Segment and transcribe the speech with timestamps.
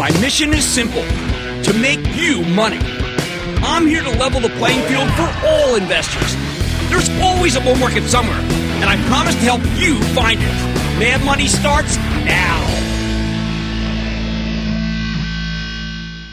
[0.00, 1.02] My mission is simple:
[1.62, 2.78] to make you money.
[3.62, 6.34] I'm here to level the playing field for all investors.
[6.88, 10.98] There's always a bull market somewhere, and I promise to help you find it.
[10.98, 12.64] Mad Money starts now.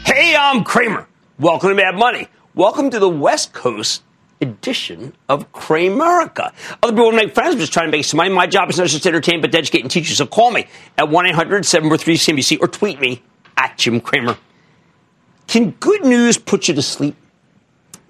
[0.06, 1.06] Hey, I'm Cramer.
[1.38, 2.28] Welcome to Mad Money.
[2.54, 4.02] Welcome to the West Coast
[4.40, 6.54] edition of Cramerica.
[6.82, 7.52] Other people make friends.
[7.52, 8.30] I'm just trying to make some money.
[8.30, 10.14] My job is not just to entertain, but to educate and teach you.
[10.14, 13.22] So call me at 1 800 743 CNBC or tweet me
[13.58, 14.38] at Jim Cramer.
[15.46, 17.16] Can good news put you to sleep?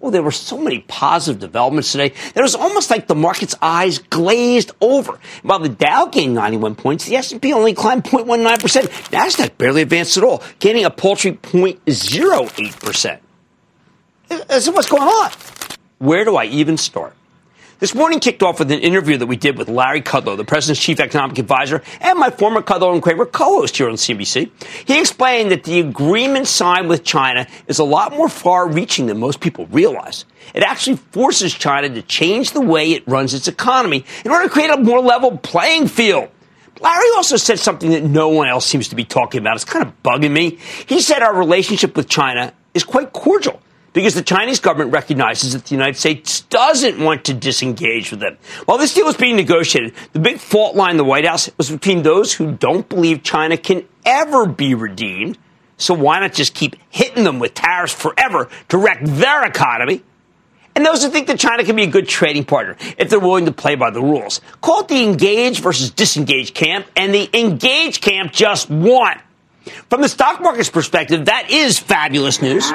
[0.01, 3.57] Well, there were so many positive developments today that it was almost like the market's
[3.61, 5.19] eyes glazed over.
[5.43, 8.83] While the Dow gained 91 points, the S&P only climbed 0.19%.
[9.11, 13.19] Nasdaq barely advanced at all, gaining a paltry 0.08%.
[14.61, 15.33] So what's going on?
[15.99, 17.15] Where do I even start?
[17.81, 20.83] This morning kicked off with an interview that we did with Larry Kudlow, the president's
[20.83, 24.51] chief economic advisor, and my former Kudlow and Cramer co-host here on CNBC.
[24.85, 29.39] He explained that the agreement signed with China is a lot more far-reaching than most
[29.39, 30.25] people realize.
[30.55, 34.51] It actually forces China to change the way it runs its economy in order to
[34.51, 36.31] create a more level playing field.
[36.81, 39.55] Larry also said something that no one else seems to be talking about.
[39.55, 40.59] It's kind of bugging me.
[40.87, 45.65] He said our relationship with China is quite cordial because the Chinese government recognizes that
[45.65, 48.37] the United States doesn't want to disengage with them.
[48.67, 51.71] While this deal was being negotiated, the big fault line in the White House was
[51.71, 55.39] between those who don't believe China can ever be redeemed.
[55.77, 60.03] So why not just keep hitting them with tariffs forever to wreck their economy?
[60.75, 63.47] And those who think that China can be a good trading partner if they're willing
[63.47, 64.41] to play by the rules.
[64.61, 69.21] Call it the engage versus disengage camp, and the engage camp just won.
[69.91, 72.69] From the stock market's perspective, that is fabulous news.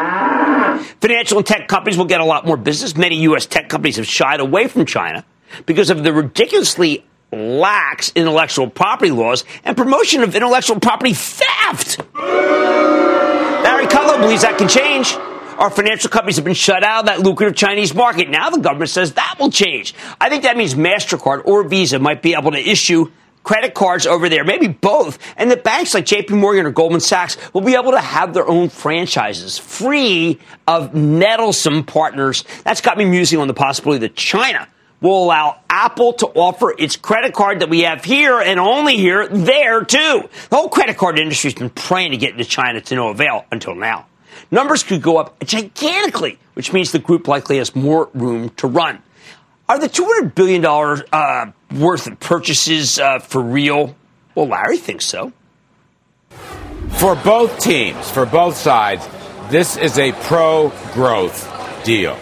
[0.99, 2.95] Financial and tech companies will get a lot more business.
[2.95, 3.45] Many U.S.
[3.45, 5.25] tech companies have shied away from China
[5.65, 11.99] because of the ridiculously lax intellectual property laws and promotion of intellectual property theft.
[12.15, 15.15] Larry Kudlow believes that can change.
[15.57, 18.29] Our financial companies have been shut out of that lucrative Chinese market.
[18.29, 19.93] Now the government says that will change.
[20.19, 23.11] I think that means MasterCard or Visa might be able to issue
[23.43, 25.19] credit cards over there, maybe both.
[25.37, 28.47] And the banks like JP Morgan or Goldman Sachs will be able to have their
[28.47, 32.43] own franchises free of meddlesome partners.
[32.63, 34.67] That's got me musing on the possibility that China
[35.01, 39.27] will allow Apple to offer its credit card that we have here and only here
[39.27, 40.29] there too.
[40.49, 43.45] The whole credit card industry has been praying to get into China to no avail
[43.51, 44.05] until now.
[44.49, 49.01] Numbers could go up gigantically, which means the group likely has more room to run.
[49.69, 53.95] Are the $200 billion uh, worth of purchases uh, for real?
[54.35, 55.31] Well, Larry thinks so.
[56.89, 59.07] For both teams, for both sides,
[59.49, 61.49] this is a pro growth
[61.83, 62.17] deal.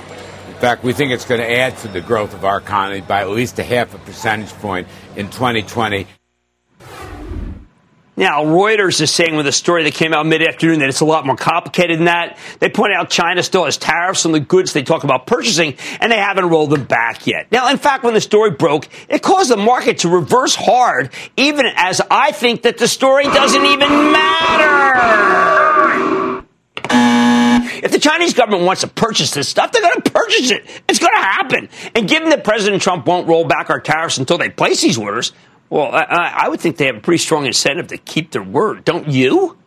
[0.48, 3.22] In fact, we think it's going to add to the growth of our economy by
[3.22, 6.06] at least a half a percentage point in 2020.
[8.22, 11.06] Now, Reuters is saying with a story that came out mid afternoon that it's a
[11.06, 12.38] lot more complicated than that.
[12.60, 16.12] They point out China still has tariffs on the goods they talk about purchasing, and
[16.12, 17.52] they haven't rolled them back yet.
[17.52, 21.66] Now, in fact, when the story broke, it caused the market to reverse hard, even
[21.76, 24.92] as I think that the story doesn't even matter.
[27.84, 30.64] If the Chinese government wants to purchase this stuff, they're going to purchase it.
[30.88, 31.70] It's going to happen.
[31.96, 35.34] And given that President Trump won't roll back our tariffs until they place these orders,
[35.72, 38.84] well, I, I, would think they have a pretty strong incentive to keep their word,
[38.84, 39.58] don't you?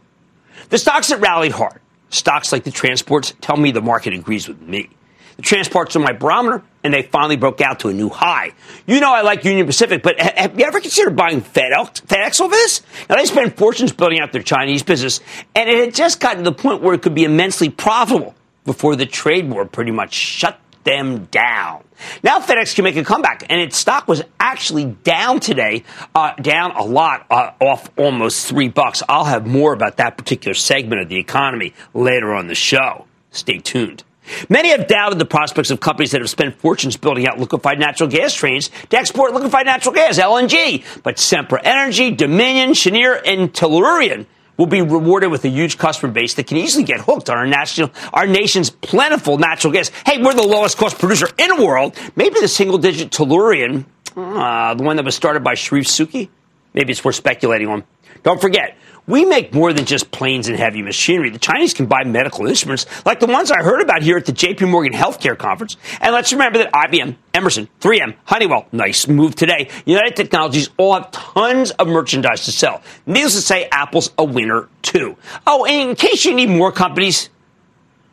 [0.69, 4.61] The stocks that rallied hard, stocks like the transports, tell me the market agrees with
[4.61, 4.91] me.
[5.37, 8.53] The transports are my barometer, and they finally broke out to a new high.
[8.87, 12.55] You know I like Union Pacific, but have you ever considered buying FedEx, FedEx over
[12.55, 12.83] this?
[13.09, 15.21] Now, they spent fortunes building out their Chinese business,
[15.55, 18.35] and it had just gotten to the point where it could be immensely profitable
[18.67, 21.85] before the trade war pretty much shut them down.
[22.23, 25.85] Now FedEx can make a comeback, and its stock was actually down today,
[26.15, 29.03] uh, down a lot, uh, off almost three bucks.
[29.09, 33.07] I'll have more about that particular segment of the economy later on the show.
[33.31, 34.05] Stay tuned.
[34.49, 38.09] Many have doubted the prospects of companies that have spent fortunes building out liquefied natural
[38.09, 40.85] gas trains to export liquefied natural gas, LNG.
[41.03, 44.27] But Sempra Energy, Dominion, Cheniere, and Tellurian
[44.57, 47.47] will be rewarded with a huge customer base that can easily get hooked on our
[47.47, 49.91] national, our nation's plentiful natural gas.
[50.07, 51.97] Hey, we're the lowest cost producer in the world.
[52.17, 53.85] Maybe the single digit Tellurian,
[54.17, 56.29] uh, the one that was started by Charif Souki,
[56.73, 57.85] maybe it's worth speculating on.
[58.23, 61.31] Don't forget, we make more than just planes and heavy machinery.
[61.31, 64.33] The Chinese can buy medical instruments like the ones I heard about here at the
[64.33, 65.77] JP Morgan Healthcare Conference.
[66.01, 69.69] And let's remember that IBM, Emerson, 3M, Honeywell, nice move today.
[69.85, 72.83] United Technologies all have tons of merchandise to sell.
[73.07, 75.17] Needless to say, Apple's a winner too.
[75.47, 77.29] Oh, and in case you need more companies,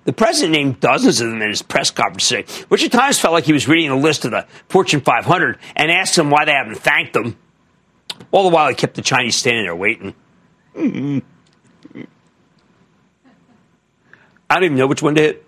[0.03, 3.33] the president named dozens of them in his press conference today, which at times felt
[3.33, 6.53] like he was reading a list of the Fortune 500 and asked them why they
[6.53, 7.37] haven't thanked them.
[8.31, 10.15] All the while, he kept the Chinese standing there waiting.
[10.75, 11.21] I
[14.49, 15.45] don't even know which one to hit.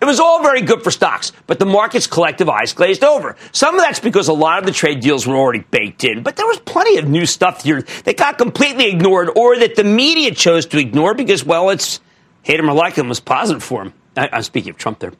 [0.00, 3.36] It was all very good for stocks, but the market's collective eyes glazed over.
[3.52, 6.36] Some of that's because a lot of the trade deals were already baked in, but
[6.36, 10.32] there was plenty of new stuff here that got completely ignored or that the media
[10.34, 12.00] chose to ignore because, well, it's
[12.42, 13.94] hate him or like him was positive for him.
[14.16, 15.12] I, I'm speaking of Trump there.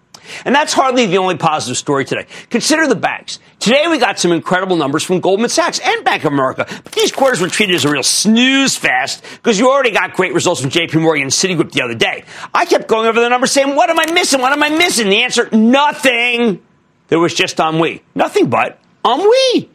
[0.44, 2.26] And that's hardly the only positive story today.
[2.50, 3.38] Consider the banks.
[3.58, 6.66] Today we got some incredible numbers from Goldman Sachs and Bank of America.
[6.68, 10.34] But these quarters were treated as a real snooze fest because you already got great
[10.34, 12.24] results from JP Morgan and Citigroup the other day.
[12.54, 14.40] I kept going over the numbers saying, what am I missing?
[14.40, 15.08] What am I missing?
[15.08, 16.62] The answer, nothing.
[17.08, 18.02] There was just ennui.
[18.14, 19.68] Nothing but ennui.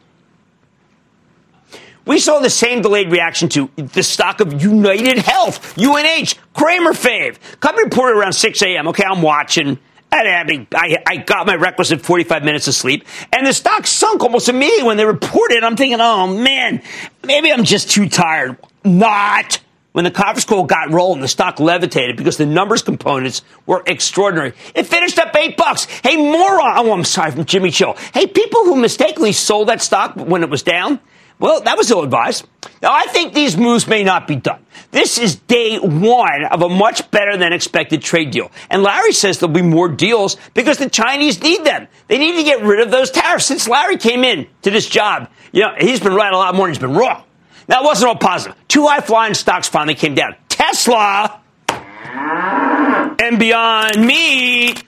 [2.08, 7.36] We saw the same delayed reaction to the stock of United Health, UNH, Cramer fave.
[7.60, 8.88] Company reported around 6 a.m.
[8.88, 9.78] Okay, I'm watching.
[10.10, 14.84] I, I, got my requisite 45 minutes of sleep, and the stock sunk almost immediately
[14.84, 15.62] when they reported.
[15.62, 16.82] I'm thinking, oh man,
[17.24, 18.56] maybe I'm just too tired.
[18.84, 19.60] Not.
[19.92, 24.52] When the conference call got rolling, the stock levitated because the numbers components were extraordinary.
[24.74, 25.86] It finished up eight bucks.
[25.86, 26.86] Hey, moron.
[26.86, 27.96] Oh, I'm sorry from Jimmy Chill.
[28.14, 31.00] Hey, people who mistakenly sold that stock when it was down,
[31.38, 32.46] well, that was ill advised.
[32.82, 34.64] Now, I think these moves may not be done.
[34.90, 38.50] This is day one of a much better than expected trade deal.
[38.70, 41.88] And Larry says there'll be more deals because the Chinese need them.
[42.08, 43.46] They need to get rid of those tariffs.
[43.46, 46.66] Since Larry came in to this job, you know, he's been right a lot more
[46.66, 47.22] than he's been wrong.
[47.66, 48.56] That wasn't all positive.
[48.66, 50.36] Two high flying stocks finally came down.
[50.48, 54.84] Tesla and Beyond Meat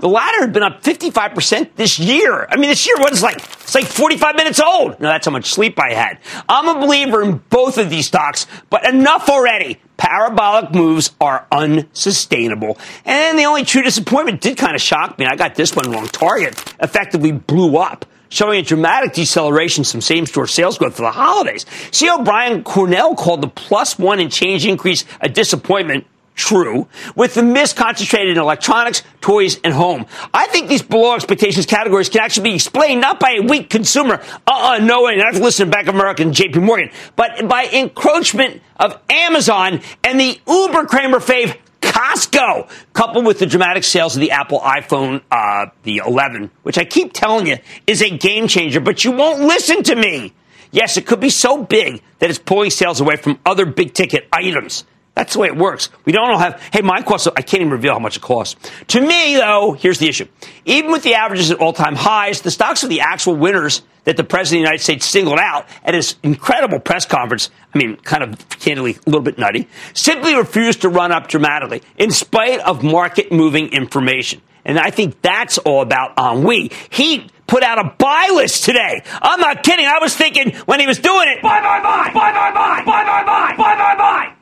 [0.00, 2.46] the latter had been up 55% this year.
[2.50, 5.00] I mean, this year was like, it's like 45 minutes old.
[5.00, 6.18] No, that's how much sleep I had.
[6.48, 9.80] I'm a believer in both of these stocks, but enough already.
[9.96, 12.78] Parabolic moves are unsustainable.
[13.04, 15.26] And the only true disappointment did kind of shock me.
[15.26, 16.06] I got this one wrong.
[16.06, 21.10] Target effectively blew up showing a dramatic deceleration some same store sales growth for the
[21.10, 21.66] holidays.
[21.90, 26.06] CEO Brian Cornell called the plus one and change increase a disappointment
[26.40, 30.06] true, with the miss concentrated in electronics, toys, and home.
[30.32, 34.22] I think these below expectations categories can actually be explained not by a weak consumer,
[34.46, 37.66] uh-uh, no way, not to listen to Bank of America and JP Morgan, but by
[37.66, 44.20] encroachment of Amazon and the Uber Cramer fave Costco, coupled with the dramatic sales of
[44.20, 48.80] the Apple iPhone, uh, the 11, which I keep telling you is a game changer,
[48.80, 50.32] but you won't listen to me.
[50.72, 54.28] Yes, it could be so big that it's pulling sales away from other big ticket
[54.32, 54.84] items.
[55.14, 55.90] That's the way it works.
[56.04, 58.56] We don't all have, hey, mine costs, I can't even reveal how much it costs.
[58.88, 60.26] To me, though, here's the issue.
[60.64, 64.16] Even with the averages at all time highs, the stocks of the actual winners that
[64.16, 67.96] the President of the United States singled out at his incredible press conference, I mean,
[67.96, 72.60] kind of candidly a little bit nutty, simply refused to run up dramatically in spite
[72.60, 74.40] of market moving information.
[74.64, 76.70] And I think that's all about ennui.
[76.90, 79.02] He put out a buy list today.
[79.20, 79.86] I'm not kidding.
[79.86, 83.04] I was thinking when he was doing it, buy, buy, buy, buy, buy, buy, buy,
[83.04, 84.39] buy, buy, buy, buy, buy.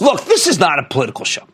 [0.00, 1.46] Look, this is not a political show.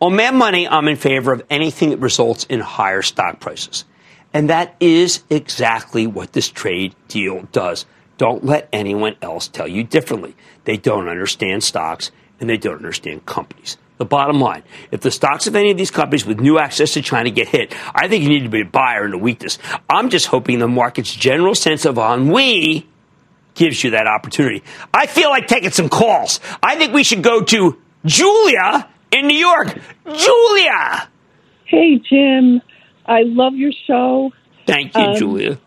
[0.00, 3.84] On Mad Money, I'm in favor of anything that results in higher stock prices.
[4.32, 7.84] And that is exactly what this trade deal does.
[8.16, 10.36] Don't let anyone else tell you differently.
[10.64, 13.76] They don't understand stocks and they don't understand companies.
[13.98, 17.02] The bottom line, if the stocks of any of these companies with new access to
[17.02, 19.58] China get hit, I think you need to be a buyer in the weakness.
[19.88, 22.88] I'm just hoping the market's general sense of ennui
[23.54, 24.62] gives you that opportunity.
[24.92, 26.40] I feel like taking some calls.
[26.62, 29.78] I think we should go to Julia in New York.
[30.04, 31.08] Julia!
[31.64, 32.60] Hey, Jim.
[33.06, 34.32] I love your show.
[34.66, 35.58] Thank you, um, Julia.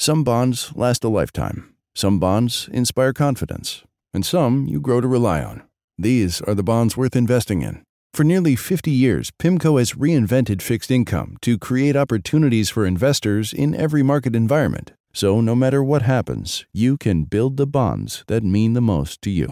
[0.00, 5.42] Some bonds last a lifetime, some bonds inspire confidence, and some you grow to rely
[5.42, 5.62] on.
[5.96, 7.82] These are the bonds worth investing in.
[8.14, 13.74] For nearly 50 years, PIMCO has reinvented fixed income to create opportunities for investors in
[13.74, 18.74] every market environment so no matter what happens, you can build the bonds that mean
[18.74, 19.48] the most to you.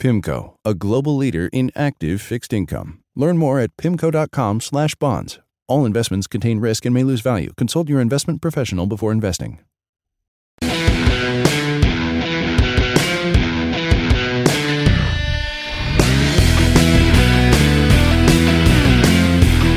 [0.00, 3.00] PIMCO, a global leader in active fixed income.
[3.14, 5.38] Learn more at pimco.com/bonds.
[5.68, 7.52] All investments contain risk and may lose value.
[7.58, 9.58] Consult your investment professional before investing.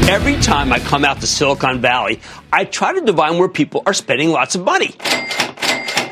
[0.07, 2.21] Every time I come out to Silicon Valley,
[2.53, 4.95] I try to divine where people are spending lots of money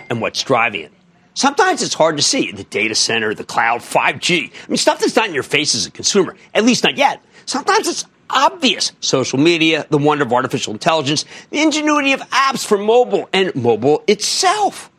[0.09, 0.91] and what's driving it.
[1.35, 4.51] Sometimes it's hard to see the data center, the cloud, 5G.
[4.51, 7.21] I mean, stuff that's not in your face as a consumer, at least not yet.
[7.45, 8.93] Sometimes it's obvious.
[8.99, 14.03] Social media, the wonder of artificial intelligence, the ingenuity of apps for mobile, and mobile
[14.07, 14.89] itself.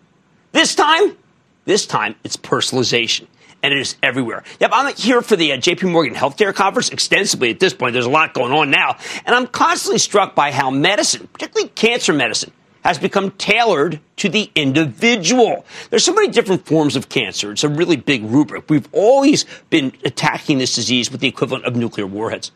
[0.52, 1.16] This time,
[1.64, 3.26] this time it's personalization
[3.64, 4.44] and it is everywhere.
[4.60, 7.94] Yep, I'm here for the uh, JP Morgan Healthcare Conference extensively at this point.
[7.94, 8.98] There's a lot going on now.
[9.24, 12.52] And I'm constantly struck by how medicine, particularly cancer medicine,
[12.84, 15.64] has become tailored to the individual.
[15.88, 17.52] There's so many different forms of cancer.
[17.52, 18.68] It's a really big rubric.
[18.68, 22.52] We've always been attacking this disease with the equivalent of nuclear warheads.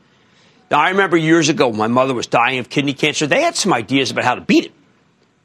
[0.70, 3.72] Now, I remember years ago my mother was dying of kidney cancer, they had some
[3.72, 4.72] ideas about how to beat it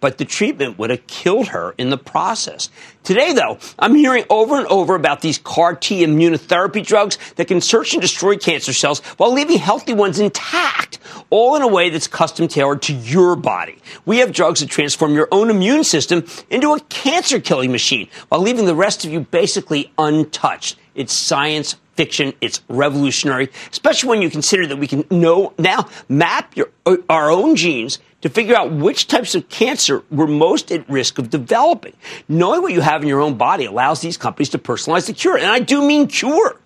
[0.04, 2.70] but the treatment would have killed her in the process.
[3.04, 7.62] Today, though, I'm hearing over and over about these CAR T immunotherapy drugs that can
[7.62, 12.08] search and destroy cancer cells while leaving healthy ones intact, all in a way that's
[12.08, 13.78] custom tailored to your body.
[14.06, 18.42] We have drugs that transform your own immune system into a cancer killing machine while
[18.42, 20.76] leaving the rest of you basically untouched.
[20.96, 22.34] It's science fiction.
[22.42, 27.32] It's revolutionary, especially when you consider that we can know now map your, uh, our
[27.32, 31.94] own genes to figure out which types of cancer we're most at risk of developing.
[32.30, 35.38] Knowing what you have in your own body allows these companies to personalize the cure.
[35.38, 36.58] And I do mean cure.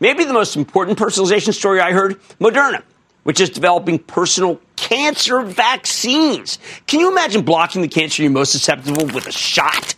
[0.00, 2.82] Maybe the most important personalization story I heard Moderna,
[3.24, 6.58] which is developing personal cancer vaccines.
[6.86, 9.94] Can you imagine blocking the cancer you're most susceptible with a shot?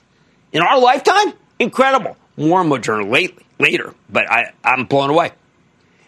[0.53, 1.33] In our lifetime?
[1.61, 2.17] Incredible.
[2.37, 5.31] More Moderna lately, later, but I, I'm blown away.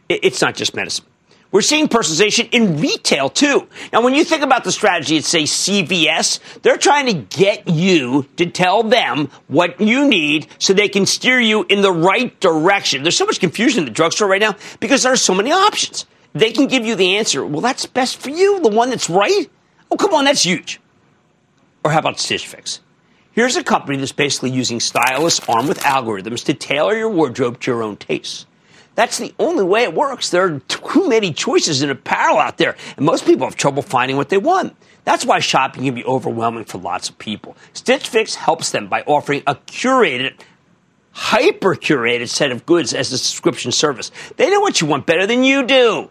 [0.09, 1.05] It, it's not just medicine.
[1.53, 3.67] We're seeing personalization in retail too.
[3.93, 8.27] Now, when you think about the strategy at, say, CVS, they're trying to get you
[8.37, 13.03] to tell them what you need so they can steer you in the right direction.
[13.03, 16.07] There's so much confusion in the drugstore right now because there are so many options.
[16.35, 17.45] They can give you the answer.
[17.45, 19.51] Well, that's best for you, the one that's right.
[19.91, 20.81] Oh, come on, that's huge.
[21.85, 22.81] Or how about Stitch Fix?
[23.33, 27.71] Here's a company that's basically using stylists armed with algorithms to tailor your wardrobe to
[27.71, 28.47] your own tastes.
[29.01, 30.29] That's the only way it works.
[30.29, 34.19] There are too many choices in apparel out there, and most people have trouble finding
[34.19, 34.77] what they want.
[35.05, 37.57] That's why shopping can be overwhelming for lots of people.
[37.73, 40.35] Stitch Fix helps them by offering a curated,
[41.13, 44.11] hyper curated set of goods as a subscription service.
[44.37, 46.11] They know what you want better than you do.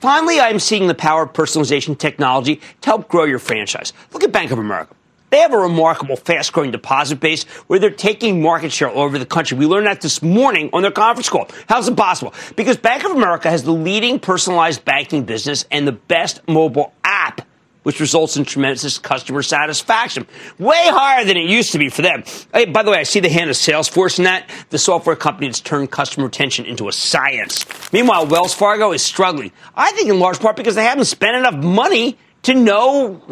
[0.00, 3.94] Finally, I'm seeing the power of personalization technology to help grow your franchise.
[4.12, 4.94] Look at Bank of America.
[5.30, 9.18] They have a remarkable fast growing deposit base where they're taking market share all over
[9.18, 9.58] the country.
[9.58, 11.48] We learned that this morning on their conference call.
[11.68, 12.32] How's it possible?
[12.54, 17.46] Because Bank of America has the leading personalized banking business and the best mobile app
[17.86, 20.26] which results in tremendous customer satisfaction.
[20.58, 22.24] Way higher than it used to be for them.
[22.52, 25.46] Hey, by the way, I see the hand of Salesforce in that, the software company
[25.46, 27.64] that's turned customer retention into a science.
[27.92, 29.52] Meanwhile, Wells Fargo is struggling.
[29.76, 33.22] I think in large part because they haven't spent enough money to know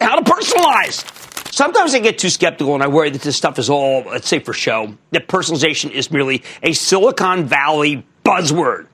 [0.00, 1.31] how to personalize.
[1.52, 4.38] Sometimes I get too skeptical and I worry that this stuff is all, let's say
[4.38, 8.86] for show, that personalization is merely a Silicon Valley buzzword.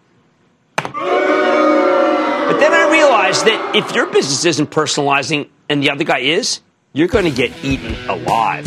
[0.77, 0.89] But
[2.59, 6.61] then I realized that if your business isn't personalizing and the other guy is,
[6.95, 8.65] you're going to get eaten alive.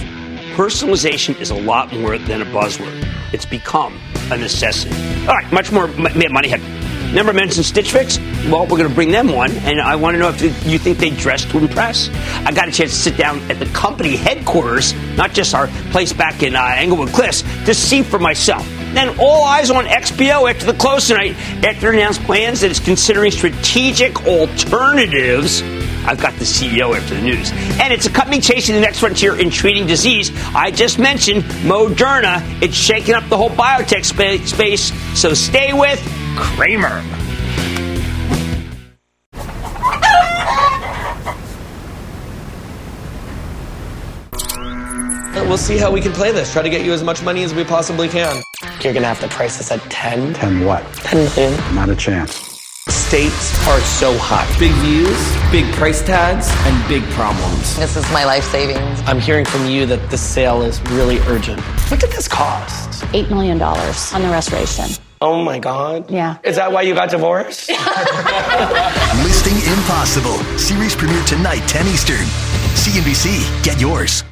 [0.56, 3.06] personalization is a lot more than a buzzword.
[3.34, 4.00] It's become
[4.32, 4.96] a necessity.
[5.28, 6.62] All right, much more money head.
[7.14, 8.20] Never mentioned Stitch Fix.
[8.50, 10.98] Well, we're going to bring them one, and I want to know if you think
[10.98, 12.10] they dress to impress.
[12.46, 16.14] I got a chance to sit down at the company headquarters, not just our place
[16.14, 18.66] back in uh, Englewood Cliffs, to see for myself.
[18.94, 22.80] Then all eyes on XPO after the close tonight, after it announced plans that it's
[22.80, 25.62] considering strategic alternatives.
[26.04, 27.52] I've got the CEO after the news.
[27.80, 30.32] And it's a company chasing the next frontier in treating disease.
[30.56, 32.42] I just mentioned Moderna.
[32.62, 35.20] It's shaking up the whole biotech space.
[35.20, 36.02] So stay with
[36.42, 37.04] Cramer.
[45.48, 46.54] We'll see how we can play this.
[46.54, 48.42] Try to get you as much money as we possibly can.
[48.82, 50.34] You're gonna have to price this at 10.
[50.34, 50.82] 10 what?
[50.94, 51.76] 10 million.
[51.76, 52.36] Not a chance.
[52.88, 54.48] Stakes are so high.
[54.58, 57.76] Big views, big price tags, and big problems.
[57.76, 59.02] This is my life savings.
[59.06, 61.60] I'm hearing from you that the sale is really urgent.
[61.90, 63.04] What did this cost?
[63.14, 64.86] $8 million on the restoration.
[65.22, 66.10] Oh my God.
[66.10, 66.38] Yeah.
[66.44, 67.70] Is that why you got divorced?
[69.24, 70.38] Listing Impossible.
[70.58, 72.26] Series premiere tonight, 10 Eastern.
[72.74, 73.64] CNBC.
[73.64, 74.24] Get yours.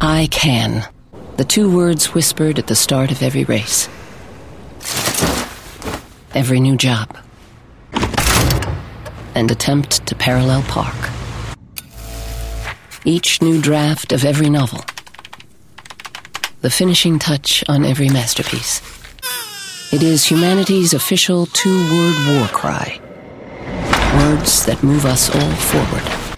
[0.00, 0.88] I can.
[1.36, 3.88] The two words whispered at the start of every race.
[6.32, 7.18] Every new job.
[9.34, 11.10] And attempt to parallel park.
[13.04, 14.84] Each new draft of every novel
[16.60, 18.80] the finishing touch on every masterpiece.
[19.92, 23.00] It is humanity's official two word war cry.
[24.16, 26.36] Words that move us all forward.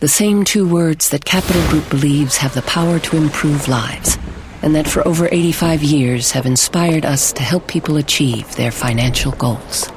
[0.00, 4.18] The same two words that Capital Group believes have the power to improve lives,
[4.62, 9.32] and that for over 85 years have inspired us to help people achieve their financial
[9.32, 9.90] goals.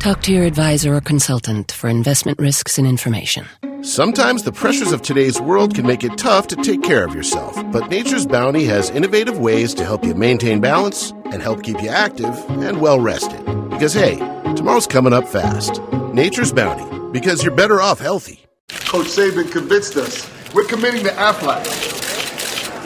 [0.00, 3.44] Talk to your advisor or consultant for investment risks and information.
[3.82, 7.54] Sometimes the pressures of today's world can make it tough to take care of yourself,
[7.70, 11.90] but Nature's Bounty has innovative ways to help you maintain balance and help keep you
[11.90, 13.44] active and well rested.
[13.68, 14.16] Because hey,
[14.56, 15.82] tomorrow's coming up fast.
[16.14, 18.46] Nature's Bounty, because you're better off healthy.
[18.86, 20.26] Coach Saban convinced us.
[20.54, 21.66] We're committing to Aflac.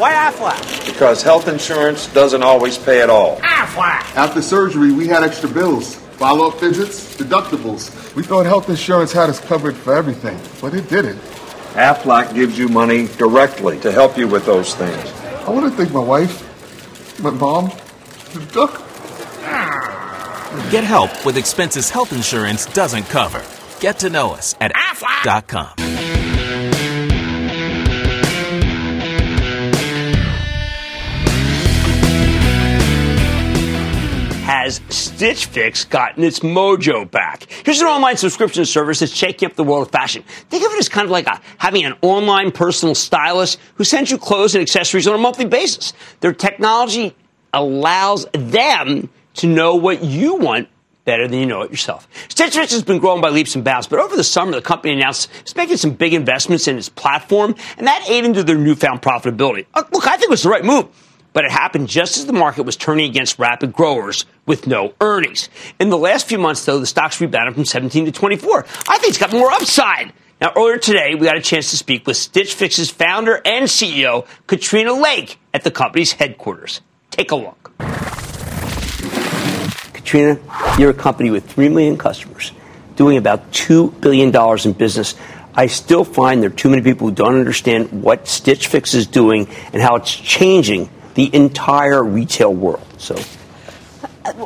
[0.01, 0.85] Why Aflac?
[0.85, 3.37] Because health insurance doesn't always pay at all.
[3.37, 4.17] Aflac!
[4.17, 6.04] After surgery, we had extra bills.
[6.17, 8.15] Follow up visits, deductibles.
[8.15, 11.19] We thought health insurance had us covered for everything, but it didn't.
[11.75, 15.13] Aflac gives you money directly to help you with those things.
[15.47, 17.71] I want to thank my wife, my mom,
[18.33, 18.81] the duck.
[20.71, 23.43] Get help with expenses health insurance doesn't cover.
[23.81, 25.94] Get to know us at aflac.com.
[34.45, 37.51] has Stitch Fix gotten its mojo back?
[37.65, 40.23] Here's an online subscription service that's shaking up the world of fashion.
[40.51, 44.11] Think of it as kind of like a, having an online personal stylist who sends
[44.11, 45.95] you clothes and accessories on a monthly basis.
[46.21, 47.17] Their technology
[47.55, 50.69] allows them to know what you want
[51.07, 52.07] better than you know it yourself.
[52.29, 54.93] Stitch Fix has been growing by leaps and bounds, but over the summer, the company
[54.93, 59.01] announced it's making some big investments in its platform, and that ate into their newfound
[59.01, 59.65] profitability.
[59.73, 60.89] Uh, look, I think it was the right move
[61.35, 65.51] but it happened just as the market was turning against rapid growers with no earnings.
[65.79, 68.65] In the last few months, though, the stocks rebounded from 17 to 24.
[68.89, 70.15] I think it's got more upside.
[70.41, 74.27] Now, earlier today, we got a chance to speak with Stitch Fix's founder and CEO,
[74.47, 76.81] Katrina Lake, at the company's headquarters.
[77.11, 77.73] Take a look.
[79.93, 80.39] Katrina,
[80.79, 82.53] you're a company with 3 million customers,
[82.97, 85.15] doing about $2 billion in business.
[85.57, 89.07] I still find there are too many people who don't understand what Stitch Fix is
[89.07, 92.85] doing and how it's changing the entire retail world.
[92.99, 93.17] So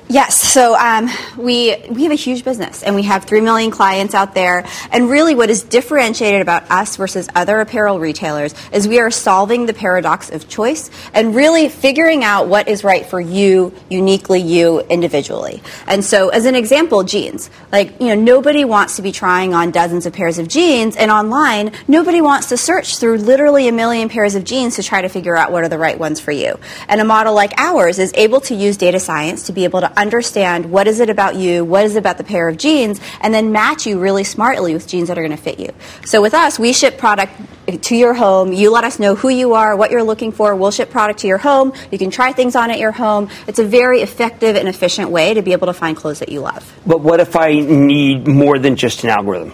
[0.08, 0.40] Yes.
[0.40, 4.34] So um, we we have a huge business, and we have three million clients out
[4.34, 4.66] there.
[4.90, 9.66] And really, what is differentiated about us versus other apparel retailers is we are solving
[9.66, 14.80] the paradox of choice and really figuring out what is right for you, uniquely you,
[14.80, 15.62] individually.
[15.86, 17.48] And so, as an example, jeans.
[17.70, 21.08] Like you know, nobody wants to be trying on dozens of pairs of jeans, and
[21.12, 25.08] online, nobody wants to search through literally a million pairs of jeans to try to
[25.08, 26.58] figure out what are the right ones for you.
[26.88, 29.98] And a model like ours is able to use data science to be able to
[29.98, 33.32] understand what is it about you, what is it about the pair of jeans, and
[33.32, 35.72] then match you really smartly with jeans that are going to fit you.
[36.04, 37.32] So with us, we ship product
[37.82, 38.52] to your home.
[38.52, 40.56] You let us know who you are, what you're looking for.
[40.56, 41.72] We'll ship product to your home.
[41.92, 43.28] You can try things on at your home.
[43.46, 46.40] It's a very effective and efficient way to be able to find clothes that you
[46.40, 46.74] love.
[46.86, 49.52] But what if I need more than just an algorithm?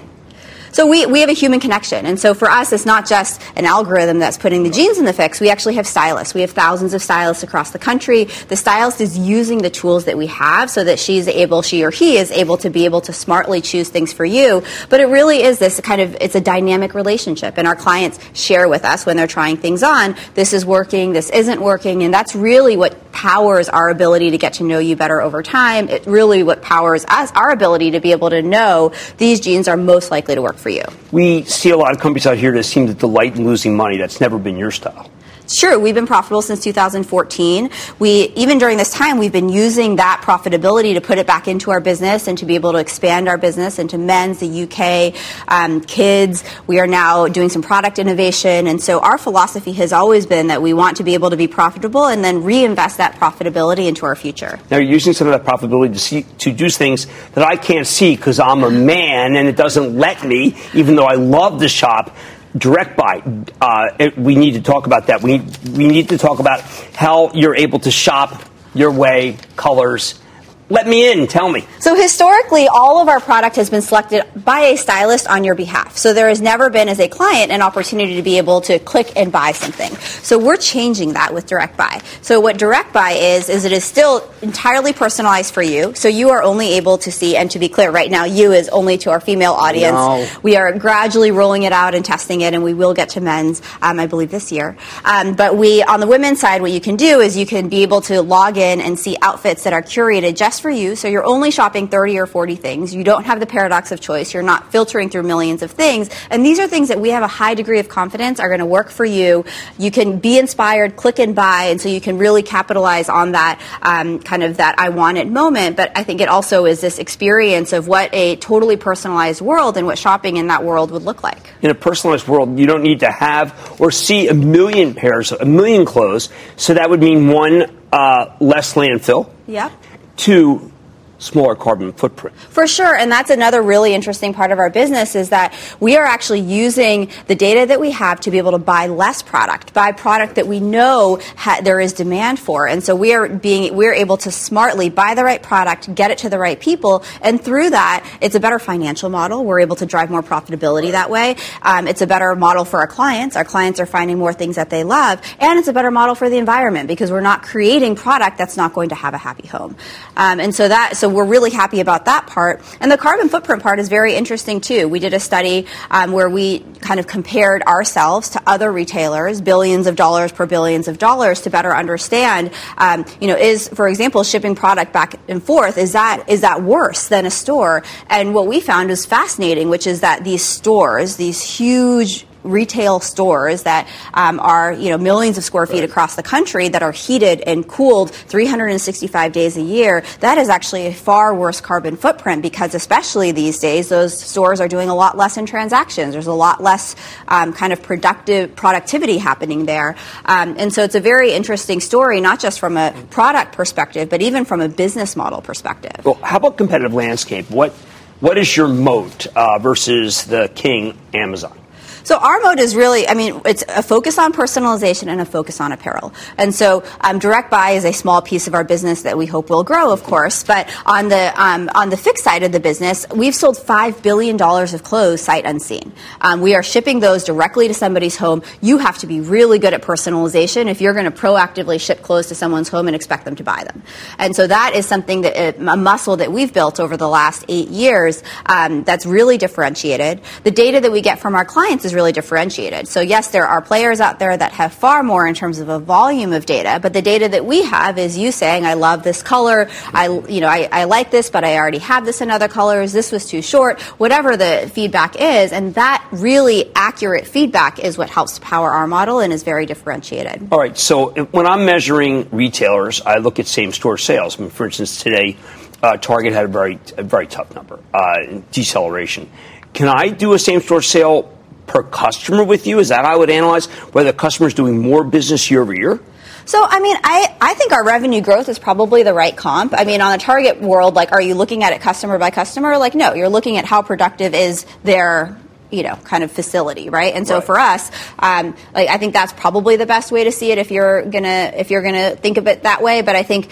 [0.74, 2.04] So we, we have a human connection.
[2.04, 5.12] And so for us, it's not just an algorithm that's putting the jeans in the
[5.12, 5.40] fix.
[5.40, 6.34] We actually have stylists.
[6.34, 8.24] We have thousands of stylists across the country.
[8.24, 11.92] The stylist is using the tools that we have so that she's able, she or
[11.92, 14.64] he is able to be able to smartly choose things for you.
[14.88, 17.56] But it really is this kind of, it's a dynamic relationship.
[17.56, 21.30] And our clients share with us when they're trying things on, this is working, this
[21.30, 22.02] isn't working.
[22.02, 25.88] And that's really what powers our ability to get to know you better over time.
[25.88, 29.76] It really what powers us, our ability to be able to know these jeans are
[29.76, 30.83] most likely to work for you.
[31.12, 33.98] We see a lot of companies out here that seem to delight in losing money.
[33.98, 35.11] That's never been your style.
[35.48, 35.78] True.
[35.78, 37.70] We've been profitable since 2014.
[37.98, 41.70] We even during this time we've been using that profitability to put it back into
[41.70, 45.14] our business and to be able to expand our business into men's, the UK,
[45.48, 46.44] um, kids.
[46.66, 50.62] We are now doing some product innovation, and so our philosophy has always been that
[50.62, 54.16] we want to be able to be profitable and then reinvest that profitability into our
[54.16, 54.59] future.
[54.70, 57.87] Now you're using some of that profitability to see to do things that I can't
[57.87, 61.68] see because I'm a man and it doesn't let me, even though I love the
[61.68, 62.16] shop
[62.57, 63.23] direct buy.
[63.61, 65.23] Uh, it, we need to talk about that.
[65.23, 66.61] We we need to talk about
[66.95, 68.43] how you're able to shop
[68.75, 70.21] your way, colors,
[70.70, 71.27] let me in.
[71.27, 71.66] Tell me.
[71.79, 75.96] So historically, all of our product has been selected by a stylist on your behalf.
[75.96, 79.12] So there has never been, as a client, an opportunity to be able to click
[79.16, 79.94] and buy something.
[80.22, 82.00] So we're changing that with direct buy.
[82.22, 85.94] So what direct buy is is it is still entirely personalized for you.
[85.94, 88.68] So you are only able to see, and to be clear, right now, you is
[88.70, 89.94] only to our female audience.
[89.94, 90.27] No.
[90.42, 93.61] We are gradually rolling it out and testing it, and we will get to men's,
[93.83, 94.77] um, I believe, this year.
[95.05, 97.83] Um, but we, on the women's side, what you can do is you can be
[97.83, 100.97] able to log in and see outfits that are curated just for you.
[100.97, 102.95] So you're only shopping 30 or 40 things.
[102.95, 104.35] You don't have the paradox of choice.
[104.35, 106.11] You're not filtering through millions of things.
[106.31, 108.67] And these are things that we have a high degree of confidence are going to
[108.67, 109.45] work for you.
[109.79, 113.61] You can be inspired, click and buy, and so you can really capitalize on that
[113.83, 115.77] um, kind of that I want it moment.
[115.77, 119.87] But I think it also is this experience of what a totally personalized world and
[119.87, 121.53] what shopping in that world would look like.
[121.62, 125.45] In a personalized world, you don't need to have or see a million pairs, a
[125.45, 126.29] million clothes.
[126.57, 129.31] So that would mean one, uh, less landfill.
[129.47, 129.71] Yeah.
[130.16, 130.72] Two,
[131.18, 132.37] smaller carbon footprint.
[132.37, 136.05] For sure, and that's another really interesting part of our business is that we are
[136.05, 139.92] actually using the data that we have to be able to buy less product, buy
[139.92, 143.94] product that we know ha- there is demand for, and so we are being we're
[143.94, 147.70] able to smartly buy the right product, get it to the right people, and through
[147.70, 149.44] that, it's a better financial model.
[149.44, 151.37] We're able to drive more profitability that way.
[151.62, 153.37] Um, it's a better model for our clients.
[153.37, 156.29] Our clients are finding more things that they love, and it's a better model for
[156.29, 159.77] the environment because we're not creating product that's not going to have a happy home.
[160.16, 162.62] Um, and so that so we're really happy about that part.
[162.81, 164.88] And the carbon footprint part is very interesting too.
[164.88, 169.87] We did a study um, where we kind of compared ourselves to other retailers, billions
[169.87, 172.53] of dollars per billions of dollars, to better understand.
[172.79, 176.62] Um, you know, is for example shipping product back and forth is that is that
[176.62, 177.83] worse than a store?
[178.09, 183.64] And what we found was fascinating, which is that these stores, these huge retail stores
[183.64, 187.40] that um, are you know millions of square feet across the country that are heated
[187.40, 192.74] and cooled 365 days a year that is actually a far worse carbon footprint because
[192.74, 196.12] especially these days those stores are doing a lot less in transactions.
[196.12, 196.94] There's a lot less
[197.26, 199.96] um, kind of productive productivity happening there.
[200.24, 204.22] Um, and so it's a very interesting story not just from a product perspective but
[204.22, 206.04] even from a business model perspective.
[206.04, 207.50] Well how about competitive landscape?
[207.50, 207.72] What
[208.20, 211.59] what is your moat uh, versus the king amazon
[212.05, 215.61] so our mode is really, I mean, it's a focus on personalization and a focus
[215.61, 216.12] on apparel.
[216.37, 219.49] And so um, direct buy is a small piece of our business that we hope
[219.49, 220.45] will grow, of course.
[220.45, 224.37] But on the um, on the fixed side of the business, we've sold five billion
[224.37, 225.93] dollars of clothes sight unseen.
[226.21, 228.43] Um, we are shipping those directly to somebody's home.
[228.61, 232.27] You have to be really good at personalization if you're going to proactively ship clothes
[232.27, 233.83] to someone's home and expect them to buy them.
[234.19, 237.69] And so that is something that a muscle that we've built over the last eight
[237.69, 240.21] years um, that's really differentiated.
[240.43, 242.88] The data that we get from our clients is really differentiated.
[242.88, 245.78] So yes, there are players out there that have far more in terms of a
[245.78, 249.22] volume of data, but the data that we have is you saying, I love this
[249.22, 252.48] color, I, you know, I, I like this, but I already have this in other
[252.48, 257.96] colors, this was too short, whatever the feedback is, and that really accurate feedback is
[257.96, 260.48] what helps power our model and is very differentiated.
[260.50, 264.38] All right, so when I'm measuring retailers, I look at same store sales.
[264.38, 265.37] I mean, for instance, today,
[265.83, 269.30] uh, Target had a very, a very tough number, uh, deceleration.
[269.74, 271.34] Can I do a same store sale
[271.66, 272.79] per customer with you?
[272.79, 275.74] Is that how I would analyze whether the customer is doing more business year over
[275.74, 276.00] year?
[276.46, 279.72] So, I mean, I, I think our revenue growth is probably the right comp.
[279.74, 282.77] I mean, on a target world, like, are you looking at it customer by customer?
[282.77, 285.38] Like, no, you're looking at how productive is their
[285.70, 287.44] you know kind of facility right and so right.
[287.44, 290.70] for us um, like i think that's probably the best way to see it if
[290.70, 293.48] you're gonna if you're gonna think of it that way but i think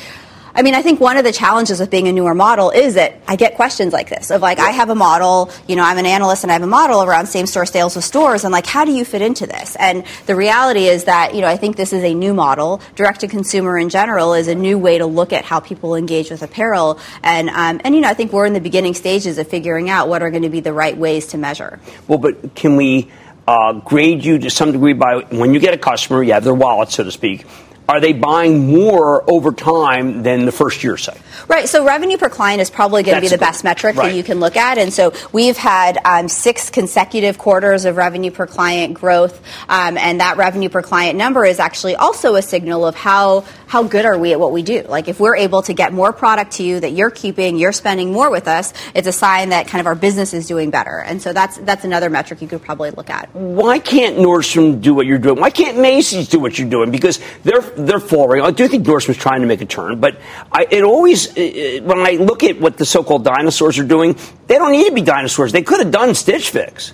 [0.55, 3.15] I mean, I think one of the challenges with being a newer model is that
[3.27, 6.05] I get questions like this of like, I have a model, you know, I'm an
[6.05, 8.85] analyst and I have a model around same store sales with stores, and like, how
[8.85, 9.77] do you fit into this?
[9.77, 12.83] And the reality is that, you know, I think this is a new model.
[12.97, 16.31] Direct to consumer in general is a new way to look at how people engage
[16.31, 16.99] with apparel.
[17.23, 20.09] And, um, and you know, I think we're in the beginning stages of figuring out
[20.09, 21.81] what are going to be the right ways to measure.
[22.09, 23.11] Well, but can we
[23.49, 26.55] uh, grade you to some degree by when you get a customer, you have their
[26.55, 27.47] wallet, so to speak
[27.89, 31.17] are they buying more over time than the first year, say?
[31.49, 31.69] Right.
[31.69, 34.11] So revenue per client is probably going to be the best metric right.
[34.11, 34.79] that you can look at.
[34.79, 39.43] And so we've had um, six consecutive quarters of revenue per client growth.
[39.69, 43.83] Um, and that revenue per client number is actually also a signal of how, how
[43.83, 44.83] good are we at what we do.
[44.83, 48.13] Like if we're able to get more product to you that you're keeping, you're spending
[48.13, 50.99] more with us, it's a sign that kind of our business is doing better.
[50.99, 53.35] And so that's, that's another metric you could probably look at.
[53.35, 55.41] Why can't Nordstrom do what you're doing?
[55.41, 56.91] Why can't Macy's do what you're doing?
[56.91, 58.41] Because they're they're falling.
[58.43, 60.19] I do think Nordstrom's trying to make a turn, but
[60.51, 64.17] I, it always uh, uh, when I look at what the so-called dinosaurs are doing,
[64.47, 65.53] they don't need to be dinosaurs.
[65.53, 66.93] They could have done Stitch Fix.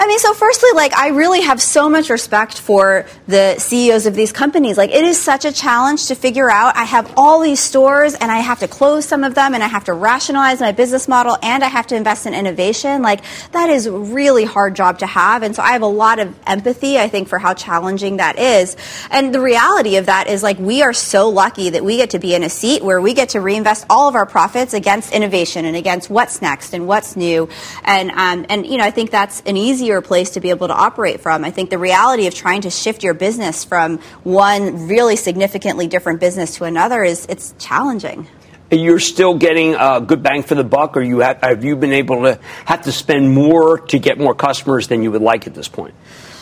[0.00, 4.14] I mean, so firstly, like, I really have so much respect for the CEOs of
[4.14, 4.78] these companies.
[4.78, 6.76] Like, it is such a challenge to figure out.
[6.76, 9.66] I have all these stores and I have to close some of them and I
[9.66, 13.02] have to rationalize my business model and I have to invest in innovation.
[13.02, 15.42] Like, that is a really hard job to have.
[15.42, 18.76] And so I have a lot of empathy, I think, for how challenging that is.
[19.10, 22.20] And the reality of that is, like, we are so lucky that we get to
[22.20, 25.64] be in a seat where we get to reinvest all of our profits against innovation
[25.64, 27.48] and against what's next and what's new.
[27.82, 30.68] And, um, and, you know, I think that's an easy easier place to be able
[30.68, 31.46] to operate from.
[31.46, 36.20] I think the reality of trying to shift your business from one really significantly different
[36.20, 38.28] business to another is it's challenging.
[38.70, 41.94] You're still getting a good bang for the buck, or you have, have you been
[41.94, 45.54] able to have to spend more to get more customers than you would like at
[45.54, 45.94] this point?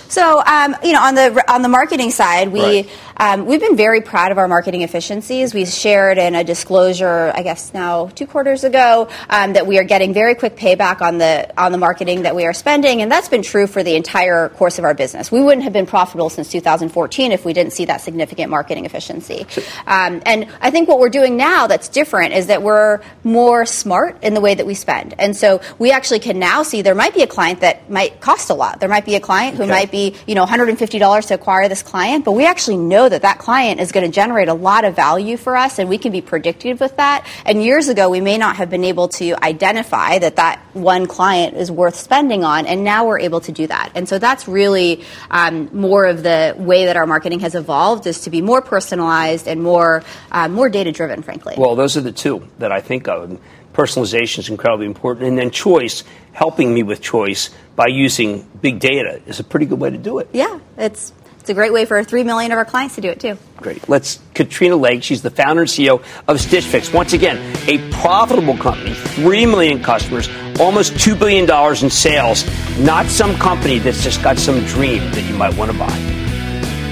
[0.09, 2.91] So, um, you know, on the on the marketing side, we right.
[3.17, 5.53] um, we've been very proud of our marketing efficiencies.
[5.53, 9.85] We shared in a disclosure, I guess now two quarters ago, um, that we are
[9.85, 13.29] getting very quick payback on the on the marketing that we are spending, and that's
[13.29, 15.33] been true for the entire course of our business.
[15.33, 19.47] We wouldn't have been profitable since 2014 if we didn't see that significant marketing efficiency.
[19.87, 24.23] Um, and I think what we're doing now that's different is that we're more smart
[24.23, 27.15] in the way that we spend, and so we actually can now see there might
[27.15, 28.79] be a client that might cost a lot.
[28.79, 29.73] There might be a client who okay.
[29.73, 33.23] might be be, you know, $150 to acquire this client, but we actually know that
[33.23, 36.13] that client is going to generate a lot of value for us and we can
[36.13, 37.27] be predictive with that.
[37.47, 41.57] And years ago, we may not have been able to identify that that one client
[41.57, 43.93] is worth spending on, and now we're able to do that.
[43.95, 48.21] And so that's really um, more of the way that our marketing has evolved is
[48.23, 51.55] to be more personalized and more, uh, more data driven, frankly.
[51.57, 53.41] Well, those are the two that I think of.
[53.77, 59.21] Personalization is incredibly important, and then choice, helping me with choice by using big data
[59.27, 60.31] is a pretty good way to do it.
[60.33, 63.21] Yeah, it's it's a great way for three million of our clients to do it
[63.21, 63.37] too.
[63.59, 63.87] Great.
[63.87, 65.03] Let's Katrina Lake.
[65.03, 66.91] She's the founder and CEO of Stitch Fix.
[66.91, 67.37] Once again,
[67.69, 72.47] a profitable company, three million customers, almost two billion dollars in sales.
[72.79, 75.91] Not some company that's just got some dream that you might want to buy.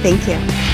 [0.03, 0.74] Thank you.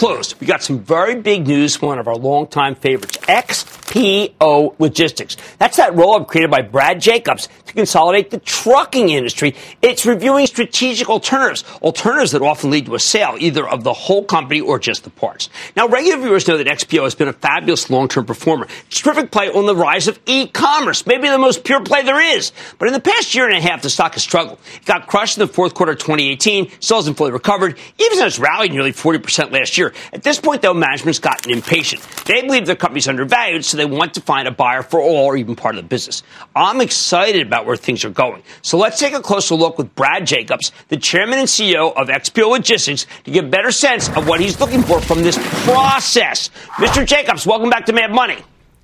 [0.00, 5.36] Closed, we got some very big news from one of our longtime favorites, XPO Logistics.
[5.58, 9.54] That's that roll up created by Brad Jacobs to consolidate the trucking industry.
[9.82, 14.24] It's reviewing strategic alternatives, alternatives that often lead to a sale, either of the whole
[14.24, 15.50] company or just the parts.
[15.76, 18.68] Now, regular viewers know that XPO has been a fabulous long term performer.
[18.86, 22.22] It's terrific play on the rise of e commerce, maybe the most pure play there
[22.38, 22.52] is.
[22.78, 24.60] But in the past year and a half, the stock has struggled.
[24.76, 28.24] It got crushed in the fourth quarter of 2018, still hasn't fully recovered, even though
[28.24, 29.89] it's rallied nearly 40% last year.
[30.12, 32.02] At this point, though, management's gotten impatient.
[32.26, 35.36] They believe the company's undervalued, so they want to find a buyer for all or
[35.36, 36.22] even part of the business.
[36.54, 38.42] I'm excited about where things are going.
[38.62, 42.50] So let's take a closer look with Brad Jacobs, the chairman and CEO of XPO
[42.50, 46.50] Logistics, to get a better sense of what he's looking for from this process.
[46.76, 47.06] Mr.
[47.06, 48.38] Jacobs, welcome back to Mad Money.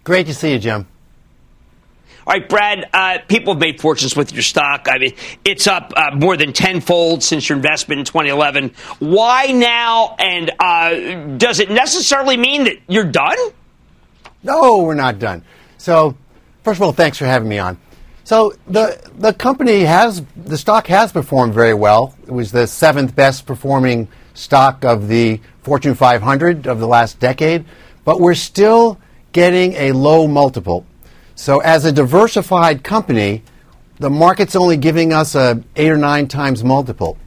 [0.05, 0.87] Great to see you, Jim.
[2.27, 4.89] All right, Brad, uh, people have made fortunes with your stock.
[4.91, 8.73] I mean, it's up uh, more than tenfold since your investment in 2011.
[8.99, 10.17] Why now?
[10.19, 13.37] And uh, does it necessarily mean that you're done?
[14.43, 15.45] No, we're not done.
[15.79, 16.17] So,
[16.65, 17.79] first of all, thanks for having me on.
[18.25, 22.17] So the the company has the stock has performed very well.
[22.27, 27.65] It was the seventh best performing stock of the Fortune 500 of the last decade,
[28.05, 28.99] but we're still
[29.31, 30.85] getting a low multiple.
[31.37, 33.43] So as a diversified company,
[33.99, 37.19] the market's only giving us a eight or nine times multiple.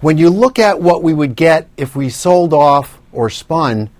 [0.00, 3.90] When you look at what we would get if we sold off or spun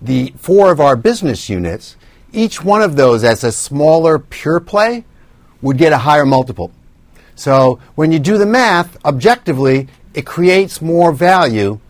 [0.00, 1.96] the four of our business units,
[2.32, 5.04] each one of those as a smaller pure play
[5.60, 6.72] would get a higher multiple.
[7.34, 11.80] So when you do the math, objectively, it creates more value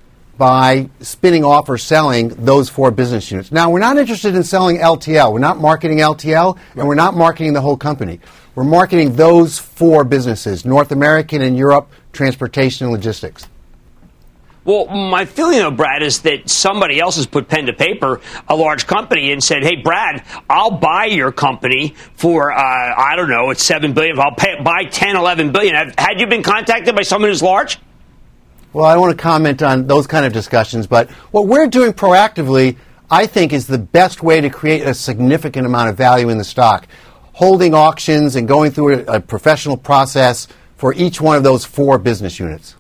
[0.42, 3.52] by spinning off or selling those four business units.
[3.52, 5.33] Now, we're not interested in selling LTL.
[5.33, 8.18] We're not marketing LTL, and we're not marketing the whole company.
[8.57, 13.46] We're marketing those four businesses North American and Europe, transportation and logistics.
[14.64, 18.57] Well, my feeling, though, Brad, is that somebody else has put pen to paper, a
[18.57, 23.50] large company, and said, "Hey, Brad, I'll buy your company for uh, I don't know,
[23.50, 24.18] it's seven billion.
[24.18, 27.78] I'll pay, buy 10, 11 billion." Have, had you been contacted by someone who's large?
[28.73, 32.77] Well, I want to comment on those kind of discussions, but what we're doing proactively,
[33.11, 36.45] I think, is the best way to create a significant amount of value in the
[36.45, 36.89] stock.
[37.35, 42.39] Holding auctions and going through a, professional process for each one of those four business
[42.39, 42.77] units.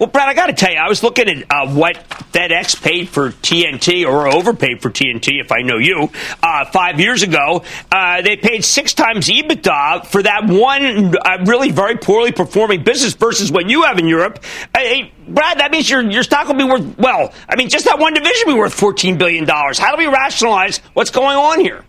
[0.00, 1.96] Well, Brad, I got to tell you, I was looking at uh, what
[2.32, 6.08] FedEx paid for TNT or overpaid for TNT, if I know you,
[6.42, 7.64] uh, five years ago.
[7.92, 13.12] Uh, they paid six times EBITDA for that one uh, really very poorly performing business
[13.12, 14.42] versus what you have in Europe.
[14.74, 17.98] Hey, Brad, that means your, your stock will be worth, well, I mean, just that
[17.98, 19.46] one division will be worth $14 billion.
[19.46, 21.84] How do we rationalize what's going on here?